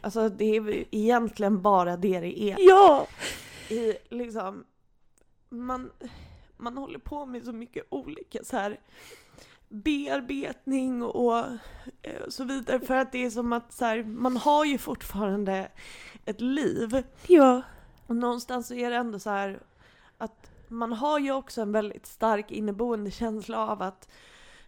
[0.01, 2.55] Alltså det är egentligen bara det det är.
[2.59, 3.07] Ja!
[3.69, 4.65] I liksom,
[5.49, 5.91] man,
[6.57, 8.79] man håller på med så mycket olika så här
[9.69, 11.37] bearbetning och
[12.01, 15.71] eh, så vidare för att det är som att så här, man har ju fortfarande
[16.25, 17.61] ett liv Ja.
[18.07, 19.59] och någonstans så är det ändå så här
[20.17, 24.09] att man har ju också en väldigt stark inneboende känsla av att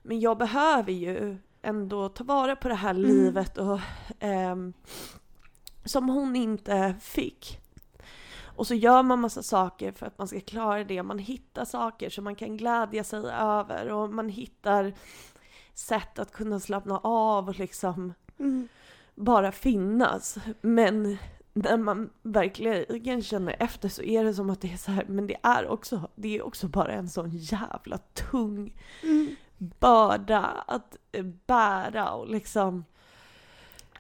[0.04, 3.02] men jag behöver ju ändå ta vara på det här Mm.
[3.04, 3.80] livet och
[4.20, 4.74] ehm,
[5.86, 7.58] som hon inte fick.
[8.56, 11.04] Och så gör man massa saker för att man ska klara det.
[11.04, 14.94] Man hittar saker som man kan glädja sig över och man hittar
[15.74, 18.68] sätt att kunna slappna av och liksom Mm.
[19.16, 20.38] bara finnas.
[20.62, 21.18] Men
[21.54, 25.28] när man verkligen känner efter så är det som att det är så här, men
[25.28, 29.36] det är också, det är också bara en sån jävla tung Mm.
[29.80, 30.98] Börda att
[31.46, 32.86] bära och liksom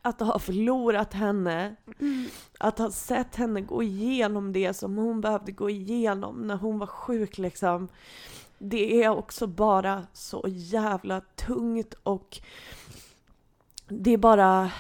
[0.02, 2.26] att ha förlorat henne, Mm.
[2.60, 6.88] att ha sett henne gå igenom det som hon behövde gå igenom när hon var
[6.88, 7.88] sjuk liksom.
[8.58, 12.40] Det är också bara så jävla tungt och
[13.88, 14.72] det är bara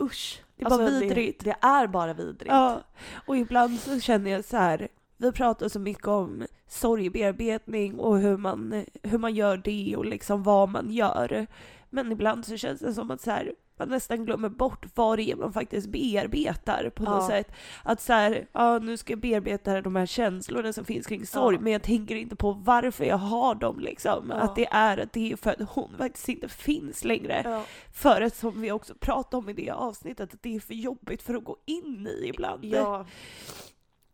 [0.00, 0.42] usch.
[0.56, 1.44] Det är bara Alltså, vidrigt.
[1.44, 2.46] Det, det är bara vidrigt.
[2.46, 2.80] Ja,
[3.26, 4.88] och ibland så känner jag så här.
[5.16, 10.42] Vi pratar så mycket om sorgbearbetning och hur man, hur man gör det och liksom
[10.42, 11.46] vad man gör.
[11.90, 15.30] Men ibland så känns det som att så här, man nästan glömmer bort vad det
[15.30, 17.28] är man faktiskt bearbetar på något Ja.
[17.28, 17.52] sätt.
[17.82, 21.56] Att så här, ja nu ska jag bearbeta de här känslorna som finns kring sorg,
[21.56, 21.60] Ja.
[21.62, 24.26] men jag tänker inte på varför jag har dem liksom.
[24.30, 24.34] Ja.
[24.36, 27.62] Att det är att det är för att hon faktiskt inte finns längre.
[27.92, 31.22] För att som vi också pratade om i det avsnittet, att det är för jobbigt
[31.22, 32.64] för att gå in i ibland.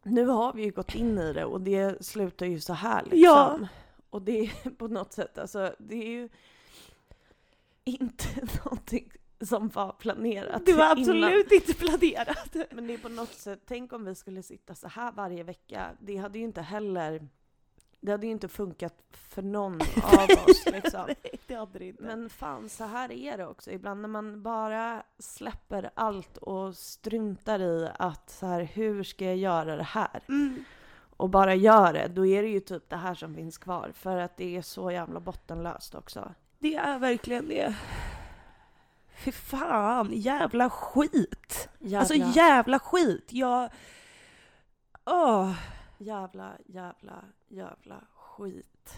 [0.03, 3.21] Nu har vi ju gått in i det och det slutar ju så här liksom.
[3.21, 3.59] Ja.
[4.11, 6.29] Och det är på något sätt, alltså det är ju
[7.85, 8.25] inte
[8.65, 10.99] någonting som var planerat Det var innan.
[10.99, 12.57] absolut inte planerat.
[12.71, 15.91] Men det är på något sätt, tänk om vi skulle sitta så här varje vecka.
[16.01, 17.29] Det hade ju inte heller,
[18.01, 21.05] det hade ju inte funkat för någon av oss liksom.
[21.07, 22.03] Nej, det hade det inte.
[22.03, 23.71] Men fan, så här är det också.
[23.71, 29.37] Ibland när man bara släpper allt och struntar i att så här, hur ska jag
[29.37, 30.23] göra det här?
[30.29, 30.65] Mm.
[31.17, 33.93] Och bara gör det, då är det ju typ det här som finns kvar.
[33.95, 36.35] För att det är så jävla bottenlöst också.
[36.59, 37.75] Det är verkligen det.
[39.25, 41.69] Fy fan, jävla skit.
[41.79, 43.33] Jävla, Alltså jävla skit.
[43.33, 43.71] Jag...
[45.05, 45.53] Åh.
[46.01, 48.97] Jävla, jävla, jävla skit.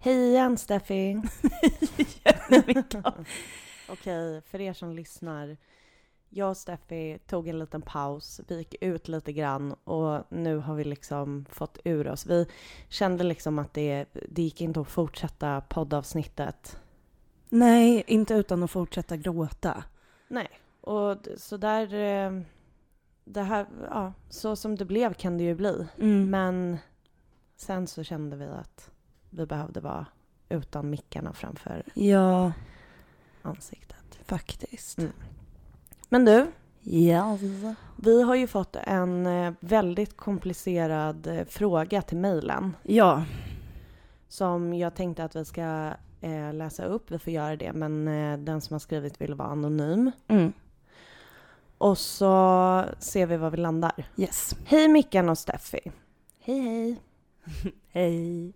[0.00, 1.16] Hej igen Steffi!
[3.88, 5.56] Okej, för er som lyssnar.
[6.28, 10.74] Jag och Steffi tog en liten paus, vi gick ut lite grann och nu har
[10.74, 12.26] vi liksom fått ur oss.
[12.26, 12.46] Vi
[12.88, 16.78] kände liksom att det, det gick inte att fortsätta poddavsnittet.
[17.54, 19.84] Nej, inte utan att fortsätta gråta.
[20.28, 20.48] Nej,
[20.80, 21.94] och så där...
[21.94, 22.40] eh,
[23.24, 25.86] Det här, ja, så som det blev kan det ju bli.
[26.00, 26.30] Mm.
[26.30, 26.78] Men
[27.56, 28.90] sen så kände vi att
[29.30, 30.06] vi behövde vara
[30.48, 32.52] utan mickarna framför Ja,
[33.42, 34.18] ansiktet.
[34.24, 34.98] faktiskt.
[34.98, 35.12] Mm.
[36.08, 36.46] Men du,
[36.80, 37.38] Ja.
[37.96, 43.24] vi har ju fått en eh, väldigt komplicerad eh, fråga till mejlen Ja.
[44.34, 47.10] Som jag tänkte att vi ska eh, läsa upp.
[47.10, 50.10] Vi får göra det, men eh, den som har skrivit vill vara anonym.
[50.28, 50.52] Mm.
[51.78, 54.08] Och så ser vi var vi landar.
[54.16, 54.56] Yes.
[54.66, 55.92] Hej Mickan och Steffi.
[56.40, 57.02] Hej hej.
[57.88, 58.52] Hej.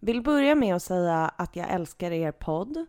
[0.00, 2.86] Vill börja med att säga att jag älskar er podd.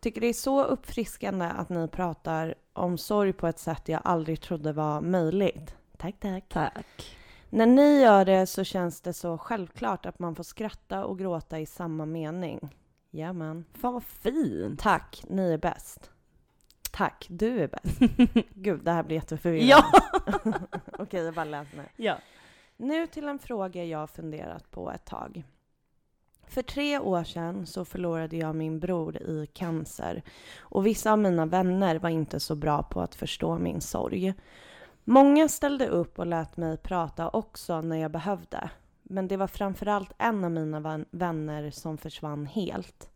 [0.00, 4.40] Tycker det är så uppfriskande att ni pratar om sorg på ett sätt jag aldrig
[4.40, 5.74] trodde var möjligt.
[5.96, 6.44] Tack, tack.
[6.48, 7.16] Tack.
[7.54, 11.60] När ni gör det så känns det så självklart att man får skratta och gråta
[11.60, 12.76] i samma mening.
[13.10, 13.64] Jajamän.
[13.74, 14.80] Fan vad fint.
[14.80, 16.10] Tack, ni är bäst.
[16.92, 17.98] Tack, du är bäst.
[18.54, 19.86] Gud, det här blir jätteförvirrande.
[20.44, 20.52] Ja.
[20.98, 21.82] Okej, jag bara läser nu.
[21.96, 22.18] ja.
[22.76, 25.42] Nu till en fråga jag funderat på ett tag.
[26.46, 30.22] För tre år sedan så förlorade jag min bror i cancer
[30.58, 34.34] och vissa av mina vänner var inte så bra på att förstå min sorg.
[35.04, 38.70] Många ställde upp och lät mig prata också när jag behövde.
[39.02, 43.10] Men det var framförallt en av mina vänner som försvann helt.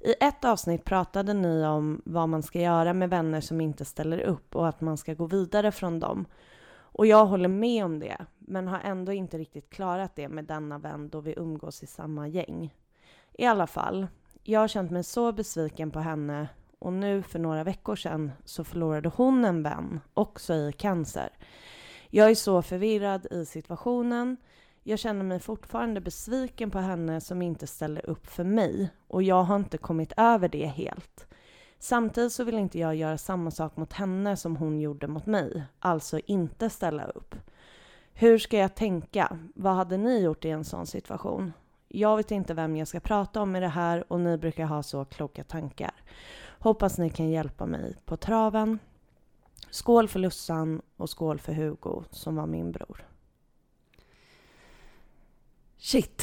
[0.00, 4.20] I ett avsnitt pratade ni om vad man ska göra med vänner som inte ställer
[4.20, 6.26] upp och att man ska gå vidare från dem.
[6.70, 10.78] Och jag håller med om det, men har ändå inte riktigt klarat det med denna
[10.78, 12.74] vän då vi umgås i samma gäng.
[13.32, 14.06] I alla fall,
[14.42, 18.64] jag har känt mig så besviken på henne och nu för några veckor sedan så
[18.64, 21.28] förlorade hon en vän, också i cancer.
[22.10, 24.36] Jag är så förvirrad i situationen.
[24.82, 29.42] Jag känner mig fortfarande besviken på henne som inte ställer upp för mig och jag
[29.42, 31.26] har inte kommit över det helt.
[31.78, 35.62] Samtidigt så vill inte jag göra samma sak mot henne som hon gjorde mot mig,
[35.78, 37.34] alltså inte ställa upp.
[38.12, 39.38] Hur ska jag tänka?
[39.54, 41.52] Vad hade ni gjort i en sån situation?
[41.88, 44.82] Jag vet inte vem jag ska prata om i det här och ni brukar ha
[44.82, 45.94] så kloka tankar.
[46.58, 48.78] Hoppas ni kan hjälpa mig på traven.
[49.70, 53.04] Skål för Lussan och skål för Hugo som var min bror.
[55.78, 56.22] Shit.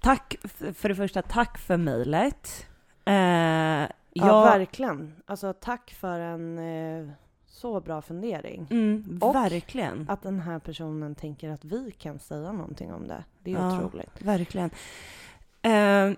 [0.00, 0.36] Tack
[0.74, 2.66] för det första, tack för mejlet.
[3.04, 5.14] Eh, Ja, jag, verkligen.
[5.26, 7.10] Alltså tack för en eh,
[7.46, 8.66] så bra fundering.
[8.70, 10.06] mm, Och- verkligen.
[10.10, 13.24] Att den här personen tänker att vi kan säga någonting om det.
[13.42, 13.84] Det är Ja.
[13.84, 14.22] otroligt.
[14.22, 14.70] Verkligen.
[15.62, 16.12] Eh,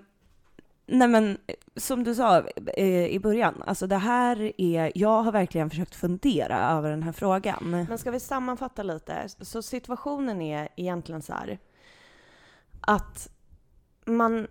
[0.89, 1.39] nej men,
[1.77, 2.43] som du sa
[2.77, 7.13] eh, i början, alltså det här är, jag har verkligen försökt fundera över den här
[7.13, 7.87] frågan.
[7.89, 9.29] Men ska vi sammanfatta lite?
[9.41, 11.59] Så situationen är egentligen så här
[12.81, 13.29] att
[14.05, 14.47] man,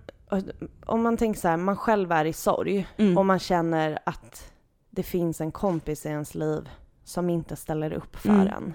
[0.85, 3.17] om man tänker så här, man själv är i sorg Mm.
[3.17, 4.51] och man känner att
[4.89, 6.69] det finns en kompis i ens liv
[7.03, 8.47] som inte ställer upp för Mm.
[8.47, 8.73] en.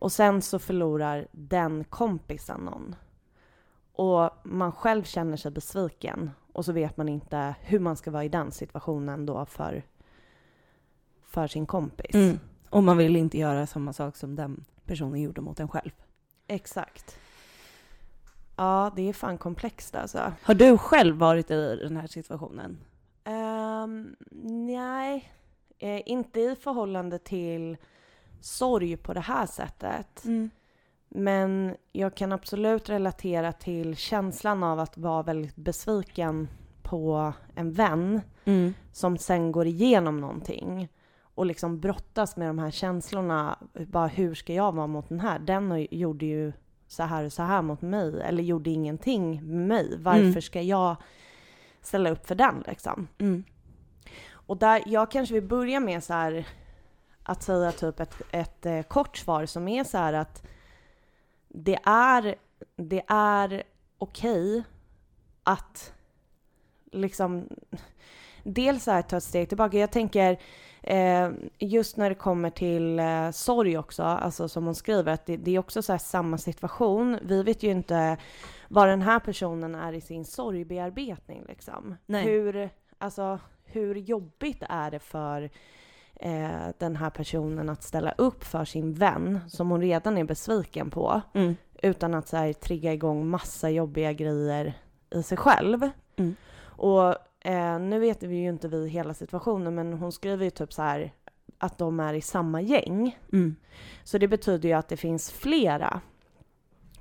[0.00, 2.94] Och sen så förlorar den kompisen någon.
[3.98, 8.24] Och man själv känner sig besviken och så vet man inte hur man ska vara
[8.24, 9.82] i den situationen då för,
[11.26, 12.14] för sin kompis.
[12.14, 12.38] Mm.
[12.70, 15.90] Och man vill inte göra samma sak som den personen gjorde mot en själv.
[16.46, 17.18] Exakt.
[18.56, 20.32] Ja, det är fan komplext alltså.
[20.42, 22.78] Har du själv varit i den här situationen?
[23.24, 24.16] Um,
[24.66, 25.32] nej,
[25.78, 27.76] eh, inte i förhållande till
[28.40, 30.24] sorg på det här sättet.
[30.24, 30.50] Mm.
[31.08, 36.48] Men jag kan absolut relatera till känslan av att vara väldigt besviken
[36.82, 38.74] på en vän Mm.
[38.92, 40.88] som sen går igenom någonting
[41.34, 43.58] och liksom brottas med de här känslorna.
[43.86, 45.38] Bara hur ska jag vara mot den här?
[45.38, 46.52] Den gjorde ju
[46.86, 49.96] så här och så här mot mig eller gjorde ingenting med mig.
[49.98, 50.42] Varför Mm.
[50.42, 50.96] ska jag
[51.82, 53.08] ställa upp för den liksom?
[53.18, 53.44] Mm.
[54.30, 56.46] Och där, jag kanske vill börja med så här
[57.22, 60.46] att säga typ ett, ett eh, kort svar som är så här att
[61.48, 62.34] det är,
[62.76, 63.62] det är
[63.98, 64.62] okej
[65.42, 65.92] att
[66.92, 67.48] liksom
[68.42, 69.78] dels så här ta ett steg tillbaka.
[69.78, 70.38] Jag tänker
[70.82, 75.36] eh, just när det kommer till eh, sorg också, alltså som hon skriver, att det,
[75.36, 77.18] det är också så här samma situation.
[77.22, 78.16] Vi vet ju inte
[78.68, 81.96] var den här personen är i sin sorgbearbetning liksom.
[82.06, 82.24] Nej.
[82.24, 85.50] Hur, alltså, hur jobbigt är det för
[86.18, 90.90] eh, den här personen att ställa upp för sin vän som hon redan är besviken
[90.90, 91.56] på Mm.
[91.82, 94.74] utan att så här, trigga igång massa jobbiga grejer
[95.10, 95.90] i sig själv.
[96.16, 96.36] Mm.
[96.60, 97.14] Och
[97.46, 100.82] eh, nu vet vi ju inte vi hela situationen men hon skriver ju typ så
[100.82, 101.12] här
[101.58, 103.18] att de är i samma gäng.
[103.32, 103.56] Mm.
[104.04, 106.00] Så det betyder ju att det finns flera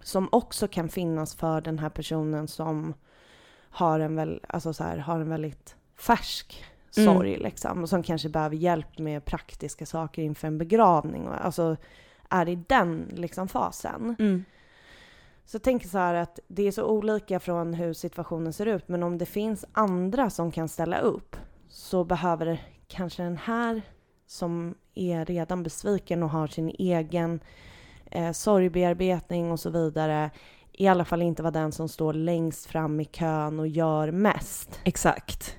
[0.01, 2.93] som också kan finnas för den här personen som
[3.69, 6.63] har en, väl, alltså så här, har en väldigt färsk
[6.97, 7.15] Mm.
[7.15, 7.81] sorg liksom.
[7.83, 11.27] Och som kanske behöver hjälp med praktiska saker inför en begravning.
[11.27, 11.77] Och, alltså
[12.29, 14.15] är i den liksom fasen.
[14.19, 14.45] Mm.
[15.45, 18.87] Så jag tänker så här att det är så olika från hur situationen ser ut.
[18.87, 21.35] Men om det finns andra som kan ställa upp
[21.69, 23.81] så behöver kanske den här
[24.27, 27.39] som är redan besviken och har sin egen
[28.11, 30.31] eh, sorgbearbetning och så vidare
[30.77, 34.79] i alla fall inte vara den som står längst fram i kön och gör mest.
[34.83, 35.57] Exakt.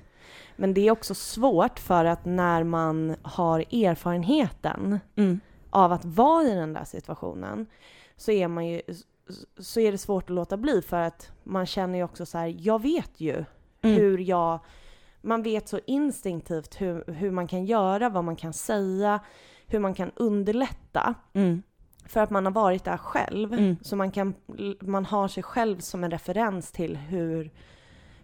[0.59, 5.39] Men det är också svårt för att när man har erfarenheten Mm.
[5.69, 7.65] av att vara i den där situationen
[8.15, 8.81] så är man ju
[9.59, 12.55] så är det svårt att låta bli för att man känner ju också så här,
[12.59, 13.45] jag vet ju
[13.81, 13.95] Mm.
[13.97, 14.59] hur jag,
[15.21, 19.19] man vet så instinktivt hur, hur man kan göra, vad man kan säga,
[19.67, 21.61] hur man kan underlätta Mm.
[22.05, 23.53] för att man har varit där själv.
[23.53, 23.75] Mm.
[23.81, 24.33] Så man, kan,
[24.81, 27.51] man har sig själv som en referens till hur,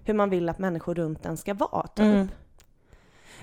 [0.05, 1.87] hur man vill att människor runt en ska vara.
[1.87, 1.99] Typ.
[2.05, 2.27] Mm.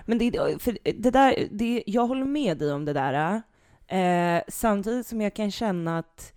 [0.05, 3.43] Men det, för det där, det, jag håller med dig om det där.
[3.87, 6.33] Eh, samtidigt som jag kan känna att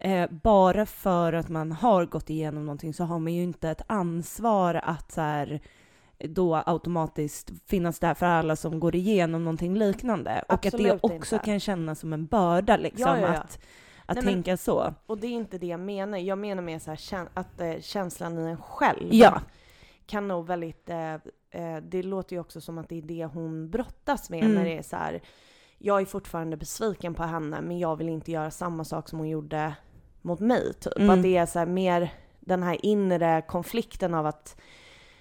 [0.00, 3.82] eh, bara för att man har gått igenom någonting så har man ju inte ett
[3.86, 5.60] ansvar att så här,
[6.18, 10.44] då automatiskt finnas där för alla som går igenom någonting liknande.
[10.48, 11.44] Och att det Absolut också inte.
[11.44, 13.40] kan kännas som en börda liksom Ja, ja, ja.
[13.40, 13.58] att,
[14.06, 14.94] att Nej, men- tänka så.
[15.06, 16.18] Och det är inte det jag menar.
[16.18, 19.40] Jag menar mer så här, att eh, känslan i en själv Ja.
[20.10, 20.90] Kan nog väldigt...
[20.90, 21.14] Eh,
[21.50, 24.54] eh, det låter ju också som att det är det hon brottas med Mm.
[24.54, 25.22] när det är så här.
[25.78, 29.28] Jag är fortfarande besviken på henne men jag vill inte göra samma sak som hon
[29.28, 29.74] gjorde
[30.22, 30.74] mot mig.
[30.74, 30.96] Typ.
[30.98, 31.10] Mm.
[31.10, 34.60] Att det är så här mer den här inre konflikten av att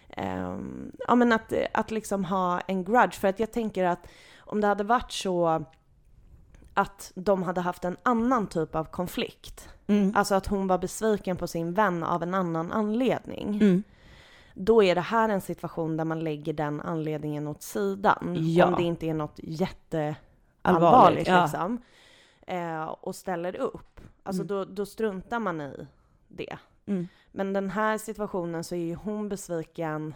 [0.09, 3.19] ehm, ja men att, att liksom ha en grudge.
[3.19, 4.07] För att jag tänker att
[4.39, 5.65] om det hade varit så
[6.73, 9.69] att de hade haft en annan typ av konflikt.
[9.87, 10.13] Mm.
[10.15, 13.47] Alltså att hon var besviken på sin vän av en annan anledning.
[13.47, 13.83] Mm.
[14.61, 18.35] Då är det här en situation där man lägger den anledningen åt sidan.
[18.39, 18.65] Ja.
[18.65, 20.19] Om det inte är något jätteallvarligt
[20.61, 21.41] Allvarligt, ja.
[21.41, 21.81] liksom.
[22.47, 24.01] Eh, och ställer upp.
[24.23, 24.47] Alltså Mm.
[24.47, 25.87] då, då struntar man i
[26.27, 26.57] det.
[26.85, 27.07] Mm.
[27.31, 30.13] Men den här situationen så är ju hon besviken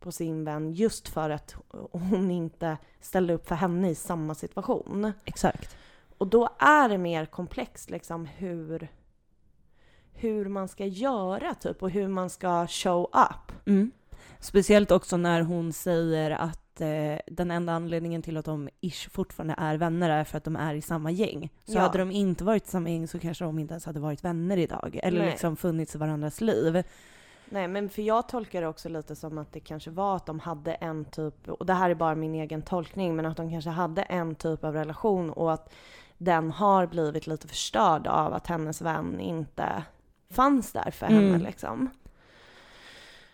[0.00, 1.56] på sin vän just för att
[1.92, 5.12] hon inte ställde upp för henne i samma situation.
[5.24, 5.76] Exakt.
[6.18, 8.88] Och då är det mer komplext liksom hur,
[10.14, 13.52] hur man ska göra typ och hur man ska show up.
[13.66, 13.90] Mm.
[14.40, 19.54] Speciellt också när hon säger att eh, den enda anledningen till att de ish fortfarande
[19.58, 21.50] är vänner är för att de är i samma gäng.
[21.64, 21.80] Så Ja.
[21.80, 24.56] hade de inte varit i samma gäng så kanske de inte ens hade varit vänner
[24.56, 25.00] idag.
[25.02, 25.30] Eller Nej.
[25.30, 26.82] liksom funnits i varandras liv.
[27.50, 30.40] Nej men för jag tolkar det också lite som att det kanske var att de
[30.40, 33.70] hade en typ, och det här är bara min egen tolkning, men att de kanske
[33.70, 35.72] hade en typ av relation och att
[36.18, 39.82] den har blivit lite förstörd av att hennes vän inte
[40.34, 41.40] fanns där för henne Mm.
[41.42, 41.90] liksom.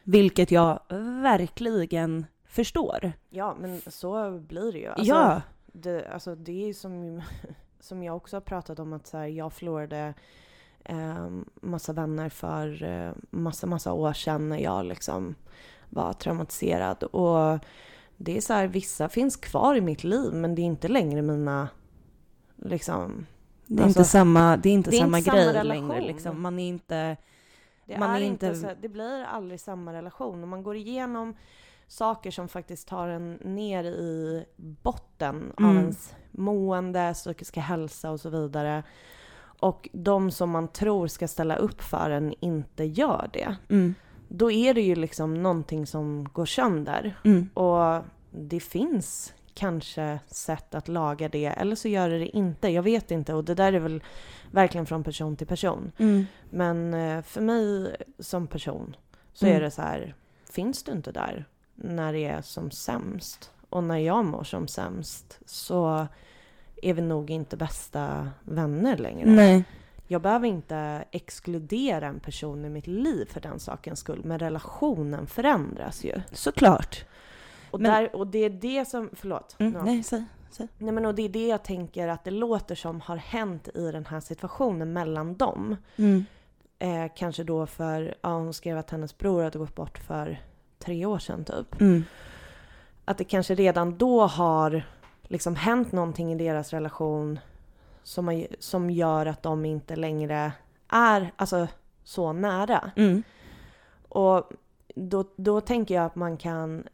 [0.03, 0.81] Vilket jag
[1.23, 3.13] verkligen förstår.
[3.29, 4.89] Ja men så blir det ju.
[4.89, 5.43] Alltså, ja.
[5.67, 7.23] det, alltså det är som,
[7.81, 10.15] som jag också har pratat om att så här, jag förlorade
[10.85, 15.35] eh, massa vänner för eh, massa, massa år sedan när jag liksom
[15.89, 17.03] var traumatiserad.
[17.03, 17.59] Och
[18.17, 21.23] det är så här, vissa finns kvar i mitt liv men det är inte längre
[21.23, 21.69] mina
[22.57, 23.27] liksom
[23.73, 25.89] Det är Alltså, inte samma, det är inte det är samma inte samma grej relation.
[25.89, 26.43] längre liksom.
[26.43, 27.17] Man är inte...
[27.87, 28.47] Det, Man är är inte...
[28.47, 30.43] inte- Så, det blir aldrig samma relation.
[30.43, 31.35] Och man går igenom
[31.87, 35.77] saker som faktiskt tar en ner i botten av Mm.
[35.79, 38.83] ens mående, psykiska hälsa och så vidare.
[39.61, 43.57] Och de som man tror ska ställa upp för en inte gör det.
[43.69, 43.95] Mm.
[44.29, 47.21] Då är det ju liksom någonting som går sönder.
[47.25, 47.49] Mm.
[47.55, 52.69] Och det finns kanske sätt att laga det, eller så gör det det inte.
[52.69, 53.35] Jag vet inte.
[53.35, 54.03] Och det där är väl
[54.51, 55.93] verkligen från person till person.
[55.99, 56.27] Mm.
[56.51, 58.97] Men eh, för mig som person
[59.33, 59.57] så Mm.
[59.57, 60.15] är det så här,
[60.51, 61.45] finns du inte där
[61.75, 66.07] när det är som sämst och när jag mår som sämst så
[66.83, 69.31] är vi nog inte bästa vänner längre.
[69.31, 69.65] Nej.
[70.07, 75.27] Jag behöver inte exkludera en person i mitt liv för den sakens skull, men relationen
[75.27, 76.21] förändras ju.
[76.33, 77.05] Såklart.
[77.71, 79.57] Och, Men- där, och det är det som, förlåt.
[79.59, 79.75] Mm.
[79.75, 79.83] Ja.
[79.85, 80.25] Nej, säg.
[80.51, 80.69] säg.
[80.79, 83.93] Nej men och det är det jag tänker att det låter som har hänt i
[83.93, 85.77] den här situationen mellan dem.
[85.97, 86.25] Mm.
[86.79, 90.41] Eh, kanske då för, ja hon skrev att hennes bror hade gått bort för
[90.79, 91.81] tre år sedan typ.
[91.81, 92.05] Mm.
[93.05, 94.83] Att det kanske redan då har
[95.23, 97.39] liksom hänt någonting i deras relation
[98.03, 100.53] som, som gör att de inte längre
[100.89, 101.67] är alltså,
[102.05, 102.91] så nära.
[102.97, 103.23] Mm.
[104.09, 104.53] Och
[104.95, 106.85] då, då tänker jag att man kan,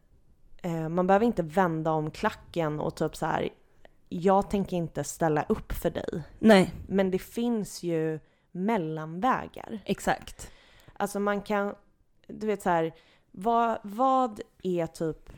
[0.89, 3.49] man behöver inte vända om klacken och typ så här,
[4.09, 6.23] jag tänker inte ställa upp för dig.
[6.39, 8.21] Nej, Men det finns ju
[8.53, 9.81] mellanvägar.
[9.85, 10.51] exakt.
[10.93, 11.75] Alltså man kan,
[12.27, 12.95] du vet så här,
[13.31, 15.33] vad, vad är typ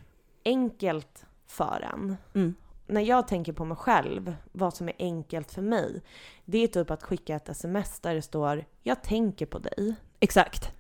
[0.45, 2.16] enkelt för en?
[2.35, 2.55] Mm.
[2.87, 6.03] När jag tänker på mig själv, vad som är enkelt för mig,
[6.45, 9.95] det är typ att skicka ett sms där det står “Jag tänker på dig”.
[10.20, 10.72] Exakt.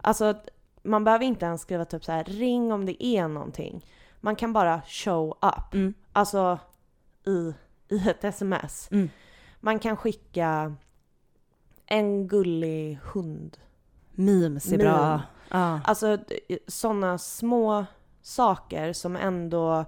[0.00, 0.34] Alltså,
[0.82, 3.86] man behöver inte ens skriva typ så här “Ring om det är någonting”.
[4.20, 5.74] Man kan bara show up.
[5.74, 5.94] Mm.
[6.12, 6.58] Alltså
[7.26, 7.54] i,
[7.94, 8.88] i ett sms.
[8.90, 9.10] Mm.
[9.60, 10.76] Man kan skicka
[11.86, 13.58] en gullig hund
[14.10, 14.82] Memes är Meme.
[14.90, 15.22] bra.
[15.48, 15.80] Ja.
[15.84, 16.18] Alltså
[16.66, 17.84] sådana små
[18.22, 19.84] saker som ändå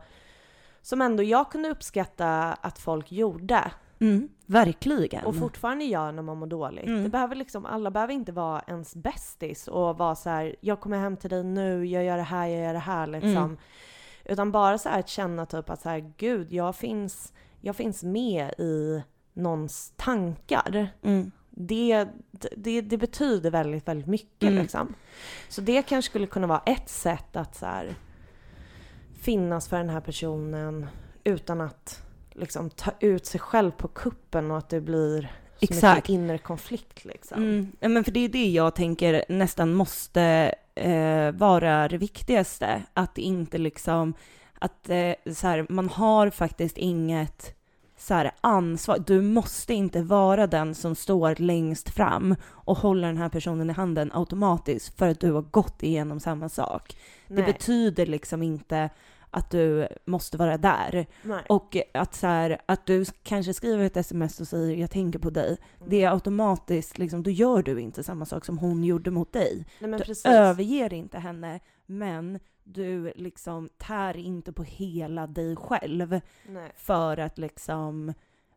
[0.82, 4.28] som ändå jag kunde uppskatta att folk gjorde Mm.
[4.46, 5.24] Verkligen.
[5.24, 6.86] och fortfarande gör när man mår dåligt.
[6.86, 7.02] Mm.
[7.02, 10.98] Det behöver liksom, alla behöver inte vara ens bästis och vara så här: jag kommer
[10.98, 13.36] hem till dig nu, jag gör det här, jag gör det här liksom.
[13.36, 13.56] Mm.
[14.24, 18.02] Utan bara så här att känna typ att så här, gud, jag finns, jag finns
[18.02, 20.88] med i någons tankar.
[21.02, 21.30] Mm.
[21.50, 22.06] Det,
[22.56, 24.62] det, det betyder väldigt, väldigt mycket Mm.
[24.62, 24.94] liksom.
[25.48, 27.94] Så det kanske skulle kunna vara ett sätt att så här,
[29.20, 30.86] finnas för den här personen
[31.24, 32.03] utan att
[32.34, 35.96] liksom ta ut sig själv på kuppen och att det blir så Exakt.
[35.96, 37.42] mycket inre konflikt liksom.
[37.42, 37.72] Mm.
[37.80, 42.82] Ja, men för det är det jag tänker nästan måste eh, vara det viktigaste.
[42.94, 44.14] Att inte liksom,
[44.58, 47.54] att eh, så här, man har faktiskt inget
[47.98, 48.98] så här, ansvar.
[49.06, 53.72] Du måste inte vara den som står längst fram och håller den här personen i
[53.72, 56.96] handen automatiskt för att du har gått igenom samma sak.
[57.28, 57.44] Det Nej.
[57.44, 58.90] betyder liksom inte
[59.34, 61.06] att du måste vara där.
[61.22, 61.42] Nej.
[61.48, 65.30] Och att, så här, att du kanske skriver ett sms och säger jag tänker på
[65.30, 65.46] dig.
[65.46, 65.90] Mm.
[65.90, 69.66] Det är automatiskt, liksom, då gör du inte samma sak som hon gjorde mot dig.
[69.78, 70.24] Nej men Du precis.
[70.26, 76.72] överger inte henne, men du liksom tär inte på hela dig själv Nej.
[76.76, 78.14] för att liksom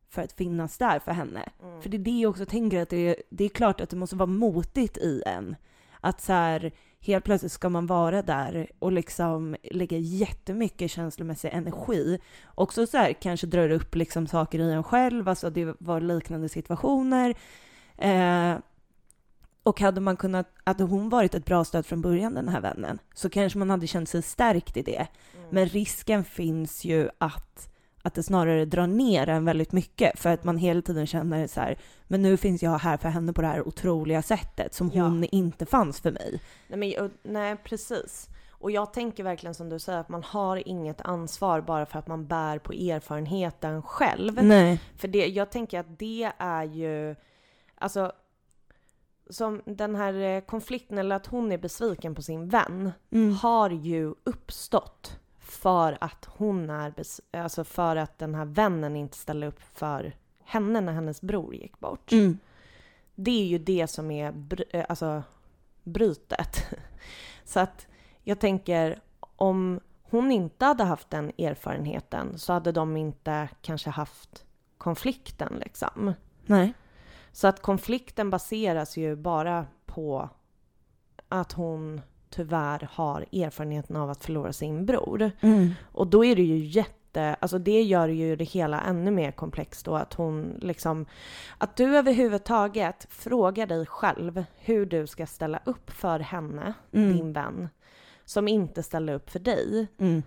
[0.10, 1.50] för att finnas där för henne.
[1.64, 1.82] Mm.
[1.82, 3.96] För det är det jag också tänker att det är, det är klart att det
[3.96, 5.56] måste vara motigt i en.
[6.02, 12.20] Att så här, helt plötsligt ska man vara där och liksom lägga jättemycket känslomässig energi.
[12.56, 16.50] Också så här, kanske drar upp liksom saker i en själv, alltså det var liknande
[16.50, 17.36] situationer.
[17.98, 18.58] Eh,
[19.64, 23.00] och hade man kunnat, hade hon varit ett bra stöd från början den här vännen,
[23.14, 25.08] så kanske man hade känt sig stärkt i det.
[25.38, 25.48] Mm.
[25.50, 27.70] Men risken finns ju att,
[28.08, 31.60] att det snarare drar ner en väldigt mycket för att man hela tiden känner så
[31.62, 31.78] här,
[32.08, 35.04] men nu finns jag här för henne på det här otroliga sättet som Ja.
[35.04, 36.42] hon inte fanns för mig.
[36.68, 38.28] Nej, men, och- nej, precis.
[38.60, 42.08] Och jag tänker verkligen som du säger att man har inget ansvar bara för att
[42.08, 44.44] man bär på erfarenheten själv.
[44.44, 44.80] Nej.
[44.96, 47.16] För det, jag tänker att det är ju,
[47.76, 48.12] alltså,
[49.30, 53.34] som den här eh, konflikten eller att hon är besviken på sin vän Mm.
[53.36, 55.20] har ju uppstått
[55.58, 56.94] för att hon är,
[57.32, 61.80] alltså för att den här vännen inte ställde upp för henne när hennes bror gick
[61.80, 62.12] bort.
[62.12, 62.38] Mm.
[63.16, 65.24] Det är ju det som är br- eh, alltså,
[65.84, 66.66] brytet.
[67.44, 67.88] Så att
[68.24, 74.46] jag tänker om hon inte hade haft den erfarenheten så hade de inte kanske haft
[74.78, 76.14] konflikten liksom.
[76.46, 76.74] Nej.
[77.32, 80.30] Så att konflikten baseras ju bara på
[81.30, 85.32] att hon tyvärr har erfarenheten av att förlora sin bror.
[85.42, 85.70] Mm.
[85.92, 89.86] Och då är det ju inte, alltså det gör ju det hela ännu mer komplext
[89.86, 91.06] då att hon liksom,
[91.58, 97.18] att du överhuvudtaget frågar dig själv hur du ska ställa upp för henne, Mm.
[97.18, 97.70] din vän,
[98.26, 100.24] som inte ställer upp för dig, Mm.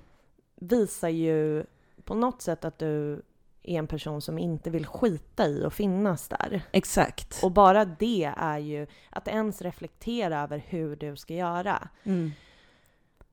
[0.56, 1.64] visar ju
[2.04, 3.22] på något sätt att du
[3.62, 6.62] är en person som inte vill skita i att finnas där.
[6.72, 7.40] Exakt.
[7.42, 12.30] Och bara det är ju, att ens reflektera över hur du ska göra, Mm.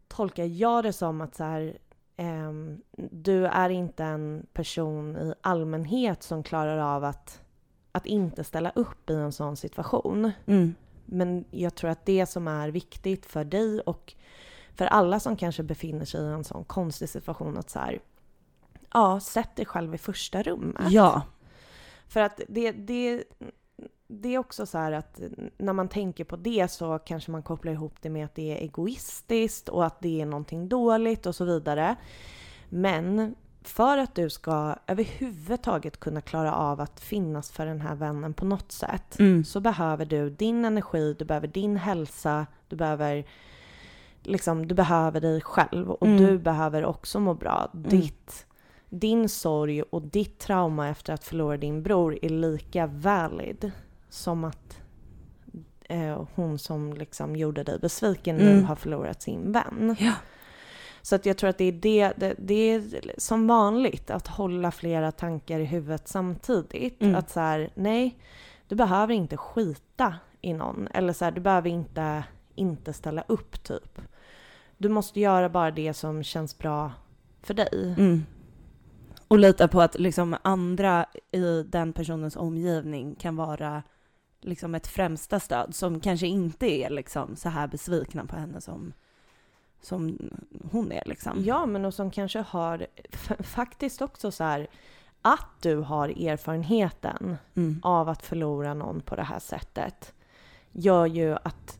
[0.07, 1.77] tolkar jag det som att så här,
[2.17, 7.41] ehm, du är inte en person i allmänhet som klarar av att,
[7.91, 10.31] att inte ställa upp i en sån situation.
[10.45, 10.75] Mm.
[11.05, 14.13] Men jag tror att det som är viktigt för dig och
[14.75, 17.99] för alla som kanske befinner sig i en sån konstig situation att så här,
[18.97, 20.91] ja, sätt dig själv i första rummet.
[20.91, 21.21] Ja.
[22.07, 23.23] För att det, det,
[24.07, 25.19] det är också så här att
[25.57, 28.61] när man tänker på det så kanske man kopplar ihop det med att det är
[28.61, 31.95] egoistiskt och att det är någonting dåligt och så vidare.
[32.69, 38.33] Men för att du ska överhuvudtaget kunna klara av att finnas för den här vännen
[38.33, 39.43] på något sätt Mm.
[39.45, 43.25] så behöver du din energi, du behöver din hälsa, du behöver
[44.23, 46.17] liksom, du behöver dig själv och Mm.
[46.17, 47.69] du behöver också må bra.
[47.73, 48.45] Ditt,
[48.89, 53.71] din sorg och ditt trauma efter att förlora din bror är lika valid
[54.09, 54.81] som att
[55.89, 58.65] eh, hon som liksom gjorde dig besviken nu Mm.
[58.65, 59.95] har förlorat sin vän.
[59.99, 60.13] Ja.
[61.01, 62.83] Så att jag tror att det är det, det, det är
[63.17, 67.01] som vanligt att hålla flera tankar i huvudet samtidigt.
[67.01, 67.15] Mm.
[67.15, 68.17] Att så här, nej,
[68.67, 70.87] du behöver inte skita i någon.
[70.93, 72.23] Eller så här, du behöver inte,
[72.55, 74.01] inte ställa upp typ.
[74.77, 76.91] Du måste göra bara det som känns bra
[77.41, 77.95] för dig.
[77.97, 78.25] Mm.
[79.27, 83.83] Och lita på att liksom andra i den personens omgivning kan vara
[84.41, 88.93] liksom ett främsta stöd som kanske inte är liksom så här besvikna på henne som,
[89.81, 90.17] som
[90.71, 91.43] hon är liksom.
[91.43, 92.87] Ja, men och som kanske har
[93.43, 94.67] faktiskt också så här
[95.21, 97.79] att du har erfarenheten Mm.
[97.83, 100.13] av att förlora någon på det här sättet
[100.71, 101.79] gör ju att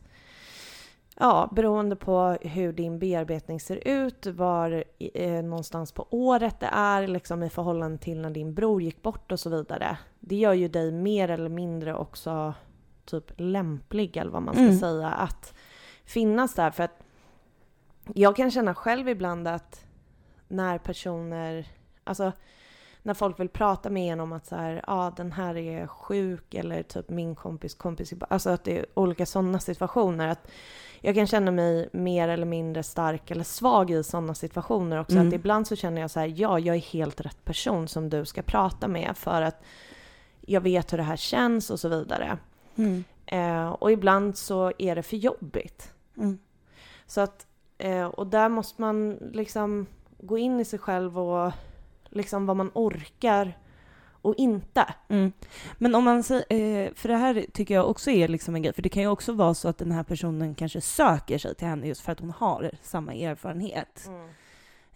[1.20, 7.06] Ja, beroende på hur din bearbetning ser ut, var eh, någonstans på året det är,
[7.06, 9.98] liksom i förhållande till när din bror gick bort och så vidare.
[10.20, 12.54] Det gör ju dig mer eller mindre också
[13.04, 14.78] typ lämplig, eller vad man ska Mm.
[14.78, 15.54] säga, att
[16.04, 16.70] finnas där.
[16.70, 17.02] För att
[18.14, 19.84] jag kan känna själv ibland att
[20.48, 21.66] när personer,
[22.04, 22.32] alltså
[23.02, 25.86] när folk vill prata med en om att så här, ja ah, den här är
[25.86, 30.28] sjuk eller typ min kompis kompis, alltså att det är olika sådana situationer.
[30.28, 30.50] Att
[31.00, 35.16] jag kan känna mig mer eller mindre stark eller svag i sådana situationer också.
[35.16, 35.28] Mm.
[35.28, 38.24] Att ibland så känner jag så här, ja jag är helt rätt person som du
[38.24, 39.62] ska prata med för att
[40.40, 42.38] jag vet hur det här känns och så vidare.
[42.76, 43.04] Mm.
[43.26, 45.92] Eh, och ibland så är det för jobbigt.
[46.16, 46.38] Mm.
[47.06, 47.46] Så att,
[47.78, 49.86] eh, och där måste man liksom
[50.18, 51.52] gå in i sig själv och
[52.08, 53.58] liksom vad man orkar
[54.22, 54.94] och inte.
[55.08, 55.32] Mm.
[55.78, 58.72] Men om man säger, eh, för det här tycker jag också är liksom en grej,
[58.72, 61.66] för det kan ju också vara så att den här personen kanske söker sig till
[61.66, 64.10] henne just för att hon har samma erfarenhet.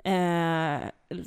[0.05, 0.81] Eh,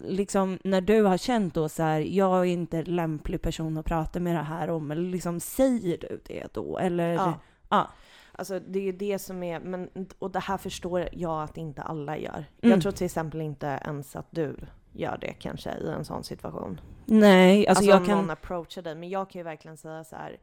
[0.04, 4.20] liksom när du har känt då så här, jag är inte lämplig person att prata
[4.20, 6.78] med det här om, eller liksom säger du det då?
[6.78, 7.14] Eller?
[7.14, 7.34] Ja.
[7.70, 7.90] Ja.
[8.32, 9.90] Alltså det är ju det som är, men,
[10.20, 12.46] och det här förstår jag att inte alla gör.
[12.62, 12.74] Mm.
[12.74, 14.56] Jag tror till exempel inte ens att du
[14.96, 16.82] gör det kanske i en sån situation.
[17.06, 18.18] Nej, alltså, Alltså, jag om kan...
[18.18, 18.96] någon approachar dig.
[18.96, 20.38] Men jag kan ju verkligen säga så här.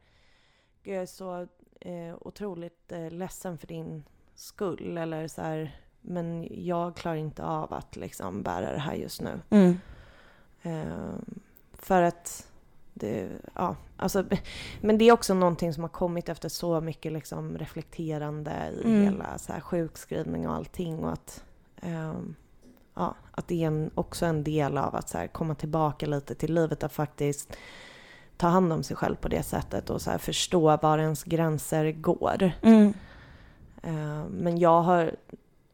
[0.83, 1.47] "Gud, Jag är så
[1.79, 4.03] eh, otroligt eh, ledsen för din
[4.35, 4.97] skull.
[4.97, 5.77] Eller så här.
[6.01, 9.39] Men jag klarar inte av att liksom bära det här just nu.
[9.49, 9.79] Mm.
[10.61, 11.15] Eh,
[11.73, 12.47] för att
[12.93, 14.25] det, ja, alltså,
[14.81, 19.01] men det är också någonting som har kommit efter så mycket liksom reflekterande i Mm.
[19.03, 20.99] hela så här, sjukskrivning och allting.
[21.03, 21.43] Och att,
[21.81, 22.35] ehm,
[22.93, 26.35] ja, att det är en, också en del av att så här, komma tillbaka lite
[26.35, 26.83] till livet.
[26.83, 27.57] Att faktiskt
[28.37, 31.91] ta hand om sig själv på det sättet och så här, förstå var ens gränser
[31.91, 32.51] går.
[32.61, 32.93] Mm.
[33.83, 35.15] Eh, men jag har,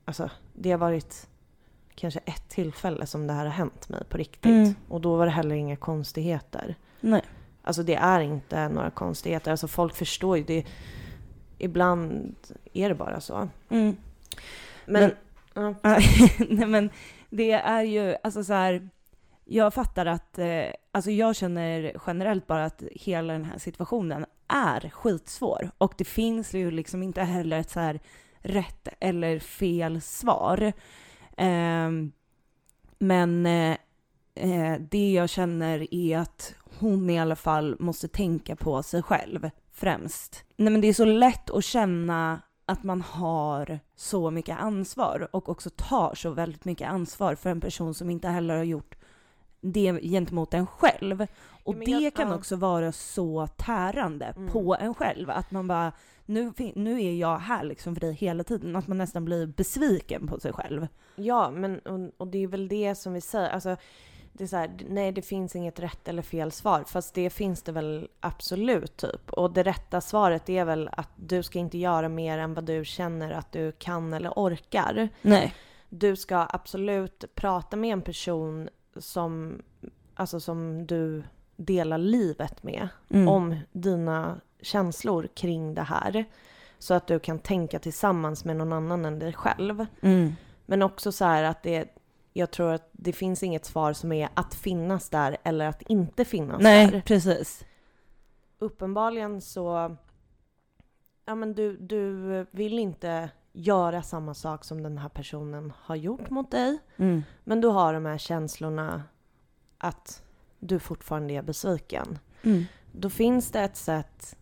[0.05, 1.27] alltså det har varit
[1.95, 4.45] kanske ett tillfälle som det här har hänt mig på riktigt.
[4.45, 4.75] Mm.
[4.87, 6.75] Och då var det heller inga konstigheter.
[7.01, 7.21] Nej.
[7.61, 9.51] Alltså det är inte några konstigheter.
[9.51, 10.65] Alltså folk förstår ju det.
[11.57, 12.35] Ibland
[12.73, 13.49] är det bara så.
[13.69, 13.95] Mm.
[14.85, 15.11] Men, Men-
[15.55, 15.75] Mm.
[16.57, 16.89] Nej men
[17.29, 18.89] det är ju, alltså så här,
[19.45, 24.89] jag fattar att, eh, alltså jag känner generellt bara att hela den här situationen är
[24.89, 25.71] skitsvår.
[25.77, 27.99] Och det finns ju liksom inte heller ett så här
[28.39, 30.73] rätt eller fel svar.
[31.37, 32.11] Ehm, eh,
[32.99, 39.03] men eh, det jag känner är att hon i alla fall måste tänka på sig
[39.03, 40.43] själv främst.
[40.55, 45.49] Nej men det är så lätt att känna att man har så mycket ansvar och
[45.49, 48.95] också tar så väldigt mycket ansvar för en person som inte heller har gjort
[49.61, 51.27] det gentemot en själv.
[51.63, 52.35] Och men det jag- kan ja.
[52.35, 54.49] också vara så tärande Mm.
[54.51, 55.29] på en själv.
[55.29, 55.91] Att man bara,
[56.25, 58.75] nu, nu är jag här liksom för dig hela tiden.
[58.75, 60.87] Att man nästan blir besviken på sig själv.
[61.15, 63.49] Ja, men och, och det är väl det som vi säger.
[63.49, 63.75] Alltså,
[64.33, 66.83] det är så här, nej det finns inget rätt eller fel svar.
[66.87, 69.29] Fast det finns det väl absolut typ.
[69.29, 72.85] Och det rätta svaret är väl att du ska inte göra mer än vad du
[72.85, 75.09] känner att du kan eller orkar.
[75.21, 75.55] Nej.
[75.89, 79.61] Du ska absolut prata med en person som,
[80.13, 81.23] alltså som du
[81.55, 82.87] delar livet med.
[83.09, 83.27] Mm.
[83.27, 86.25] Om dina känslor kring det här.
[86.79, 89.85] Så att du kan tänka tillsammans med någon annan än dig själv.
[90.01, 90.35] Mm.
[90.65, 91.95] Men också så här att det,
[92.33, 96.25] jag tror att det finns inget svar som är att finnas där eller att inte
[96.25, 97.01] finnas Nej, där.
[97.01, 97.65] precis.
[98.59, 99.95] Uppenbarligen så,
[101.25, 106.29] ja men du, du vill inte göra samma sak som den här personen har gjort
[106.29, 106.77] mot dig.
[106.97, 107.23] Mm.
[107.43, 109.03] Men du har de här känslorna
[109.77, 110.23] att
[110.59, 112.19] du fortfarande är besviken.
[112.43, 112.63] Mm.
[112.91, 114.35] Då finns det ett sätt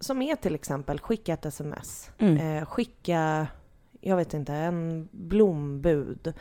[0.00, 2.10] som är till exempel skicka ett sms.
[2.18, 2.36] Mm.
[2.36, 3.46] Eh, skicka,
[4.00, 6.34] jag vet inte, en blombud.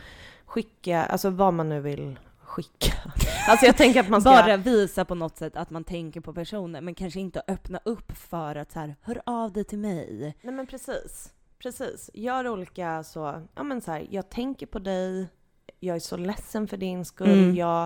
[0.53, 2.93] Skicka, alltså vad man nu vill skicka.
[3.47, 4.29] Alltså jag tänker att man ska...
[4.29, 8.17] Bara visa på något sätt att man tänker på personen, men kanske inte öppna upp
[8.17, 10.35] för att så här, hör av dig till mig.
[10.41, 11.33] Nej men precis.
[11.59, 12.09] Precis.
[12.13, 15.27] Gör olika så, ja men så här, jag tänker på dig,
[15.79, 17.55] jag är så ledsen för din skull, Mm.
[17.55, 17.83] jag,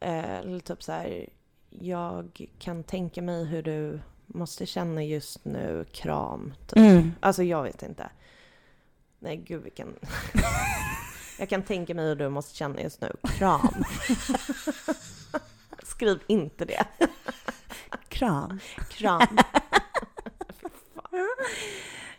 [0.00, 1.26] eh, eller typ så här,
[1.70, 6.54] jag kan tänka mig hur du måste känna just nu, kram.
[6.66, 6.76] Typ.
[6.78, 7.12] Mm.
[7.20, 8.10] Alltså jag vet inte.
[9.18, 9.94] Nej gud vilken...
[11.38, 13.68] jag kan tänka mig hur du måste känna just nu, kram.
[15.82, 16.84] Skriv inte det.
[18.08, 18.60] Kram.
[18.90, 19.26] Kram.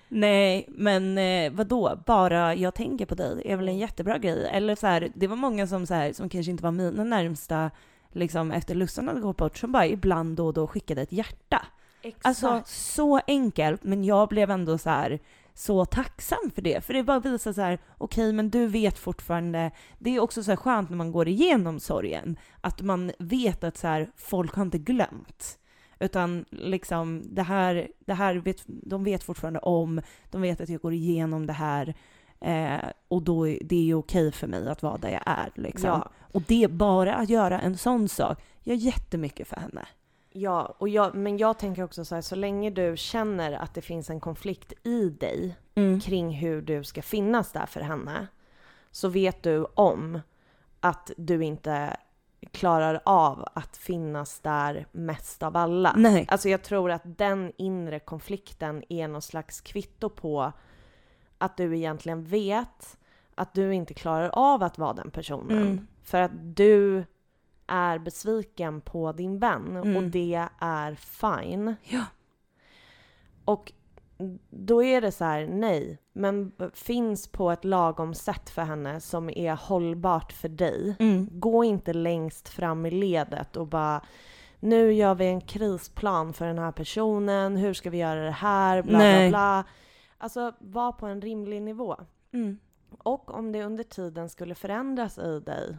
[0.07, 1.99] Nej, men eh, vadå?
[2.05, 4.49] Bara jag tänker på dig är väl en jättebra grej?
[4.51, 7.71] Eller så här, det var många som, så här, som kanske inte var mina närmsta,
[8.11, 11.65] liksom efter Lussan hade gått bort, som bara ibland då och då skickade ett hjärta.
[12.01, 12.25] Exakt.
[12.25, 15.19] Alltså så enkelt, men jag blev ändå så här
[15.59, 16.85] så tacksam för det.
[16.85, 20.51] För det bara visar så här, okej men du vet fortfarande, det är också så
[20.51, 24.63] här skönt när man går igenom sorgen, att man vet att så här, folk har
[24.63, 25.59] inte glömt.
[25.99, 30.81] Utan liksom det här, det här vet, de vet fortfarande om, de vet att jag
[30.81, 31.93] går igenom det här.
[32.41, 35.51] Eh, och då är det är okej för mig att vara där jag är.
[35.55, 35.89] Liksom.
[35.89, 36.11] Ja.
[36.19, 39.85] Och det, bara att göra en sån sak, gör jättemycket för henne.
[40.39, 43.81] Ja, och jag, men jag tänker också så här, så länge du känner att det
[43.81, 45.99] finns en konflikt i dig Mm.
[45.99, 48.27] kring hur du ska finnas där för henne,
[48.91, 50.19] så vet du om
[50.79, 51.97] att du inte
[52.51, 55.93] klarar av att finnas där mest av alla.
[55.97, 56.25] Nej.
[56.27, 60.51] Alltså jag tror att den inre konflikten är någon slags kvitto på
[61.37, 62.97] att du egentligen vet
[63.35, 65.61] att du inte klarar av att vara den personen.
[65.61, 65.87] Mm.
[66.03, 67.03] För att du
[67.69, 69.97] är besviken på din vän Mm.
[69.97, 71.75] och det är fine.
[71.83, 72.03] Ja.
[73.45, 73.73] Och
[74.49, 79.29] då är det så här, nej, men finns på ett lagom sätt för henne som
[79.29, 80.95] är hållbart för dig.
[80.99, 81.29] Mm.
[81.31, 84.01] Gå inte längst fram i ledet och bara
[84.59, 88.81] nu gör vi en krisplan för den här personen, hur ska vi göra det här,
[88.81, 89.29] bla Nej.
[89.29, 89.63] bla bla.
[90.17, 91.95] Alltså var på en rimlig nivå.
[92.33, 92.59] Mm.
[92.97, 95.77] Och om det under tiden skulle förändras i dig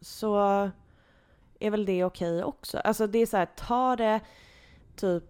[0.00, 0.70] så
[1.60, 2.78] är väl det okej också.
[2.78, 4.20] Alltså det är så här, ta det
[4.96, 5.24] typ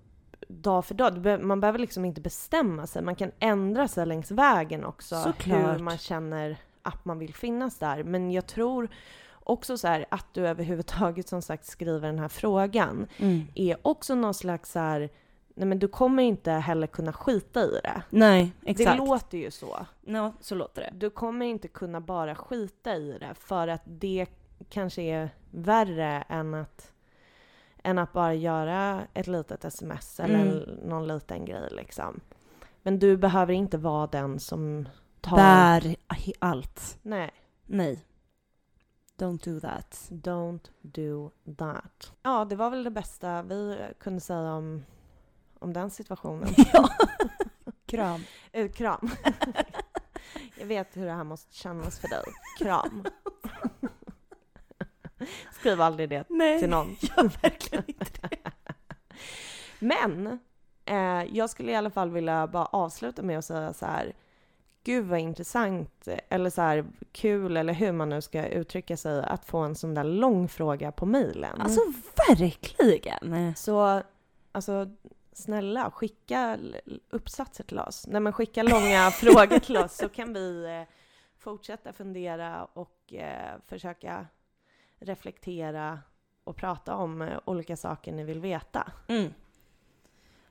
[0.49, 1.41] dag för dag.
[1.45, 3.03] Man behöver liksom inte bestämma sig.
[3.03, 5.21] Man kan ändra sig längs vägen också.
[5.21, 5.75] Såklart.
[5.75, 8.03] Hur man känner att man vill finnas där.
[8.05, 8.89] Men jag tror
[9.33, 13.43] också så här att du överhuvudtaget som sagt skriver den här frågan Mm.
[13.55, 15.11] är också någon slags så här,
[15.55, 18.03] nej men du kommer inte heller kunna skita i det.
[18.11, 18.91] Nej, exakt.
[18.91, 19.87] Det låter ju så.
[20.05, 20.91] Ja, så låter det.
[20.95, 24.27] Du kommer inte kunna bara skita i det för att det
[24.69, 26.93] kanske är värre än att,
[27.83, 30.89] än att bara göra ett litet sms eller Mm.
[30.89, 32.21] någon liten grej liksom.
[32.83, 34.89] Men du behöver inte vara den som
[35.21, 35.37] tar...
[35.37, 35.97] Bär
[36.39, 36.99] allt.
[37.03, 37.31] Nej,
[37.67, 38.05] Nej.
[39.19, 40.07] Don't do that.
[40.11, 42.13] don't do that.
[42.23, 44.85] Ja, det var väl det bästa vi kunde säga om,
[45.59, 46.49] om den situationen.
[46.73, 46.89] ja.
[47.87, 48.21] Kram.
[48.53, 49.11] Eh, kram.
[50.59, 52.25] Jag vet hur det här måste kännas för dig.
[52.59, 53.05] Kram.
[55.65, 56.59] Skriv aldrig det Nej.
[56.59, 56.97] till någon.
[57.01, 58.51] Ja, verkligen inte det.
[59.79, 60.39] Men
[60.85, 64.13] eh, jag skulle i alla fall vilja bara avsluta med att säga så här.
[64.85, 69.45] Gud vad intressant, eller så här kul, eller hur man nu ska uttrycka sig, att
[69.45, 71.61] få en sån där lång fråga på mejlen.
[71.61, 71.81] Alltså
[72.29, 73.55] verkligen.
[73.57, 74.03] Så,
[74.53, 74.87] alltså
[75.33, 76.59] snälla, skicka
[77.11, 78.07] uppsatser till oss.
[78.07, 80.95] Nej men skicka långa frågor till oss så kan vi eh,
[81.39, 84.27] fortsätta fundera och eh, försöka
[85.05, 85.99] reflektera
[86.45, 88.93] och prata om eh, olika saker ni vill veta.
[89.09, 89.33] Mm.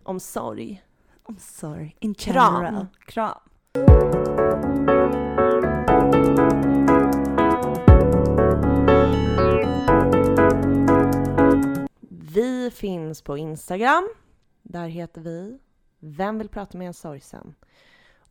[0.04, 0.84] Om sorg.
[1.26, 1.95] I'm sorry.
[1.99, 2.64] In Kram.
[2.64, 2.88] general.
[3.06, 3.39] Kram.
[12.10, 14.10] Vi finns på Instagram.
[14.62, 15.60] Där heter vi
[15.99, 17.56] Vem vill prata med en sorgsen?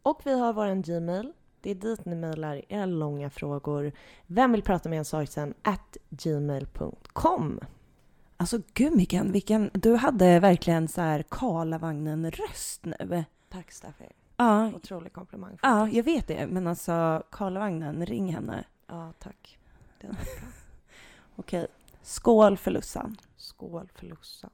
[0.02, 1.32] Och vi har vår Gmail.
[1.62, 3.92] Det är dit ni mejlar era långa frågor.
[4.26, 5.54] Vem vill prata med en sorgsen?
[5.62, 7.60] At gmail.com.
[8.36, 13.24] Alltså gud Mikael, vilken, du hade verkligen så här Karlavagnen-röst nu.
[13.48, 14.04] Tack Steffi.
[14.36, 15.58] Ja, Otrolig komplimang.
[15.62, 16.46] ja, jag vet det.
[16.46, 18.64] Men alltså Karlavagnen, ring henne.
[18.86, 19.58] ja tack.
[20.00, 20.10] Bra.
[21.36, 21.66] Okej.
[22.02, 23.16] Skål för Lussan.
[23.36, 24.50] Skål för Lussan.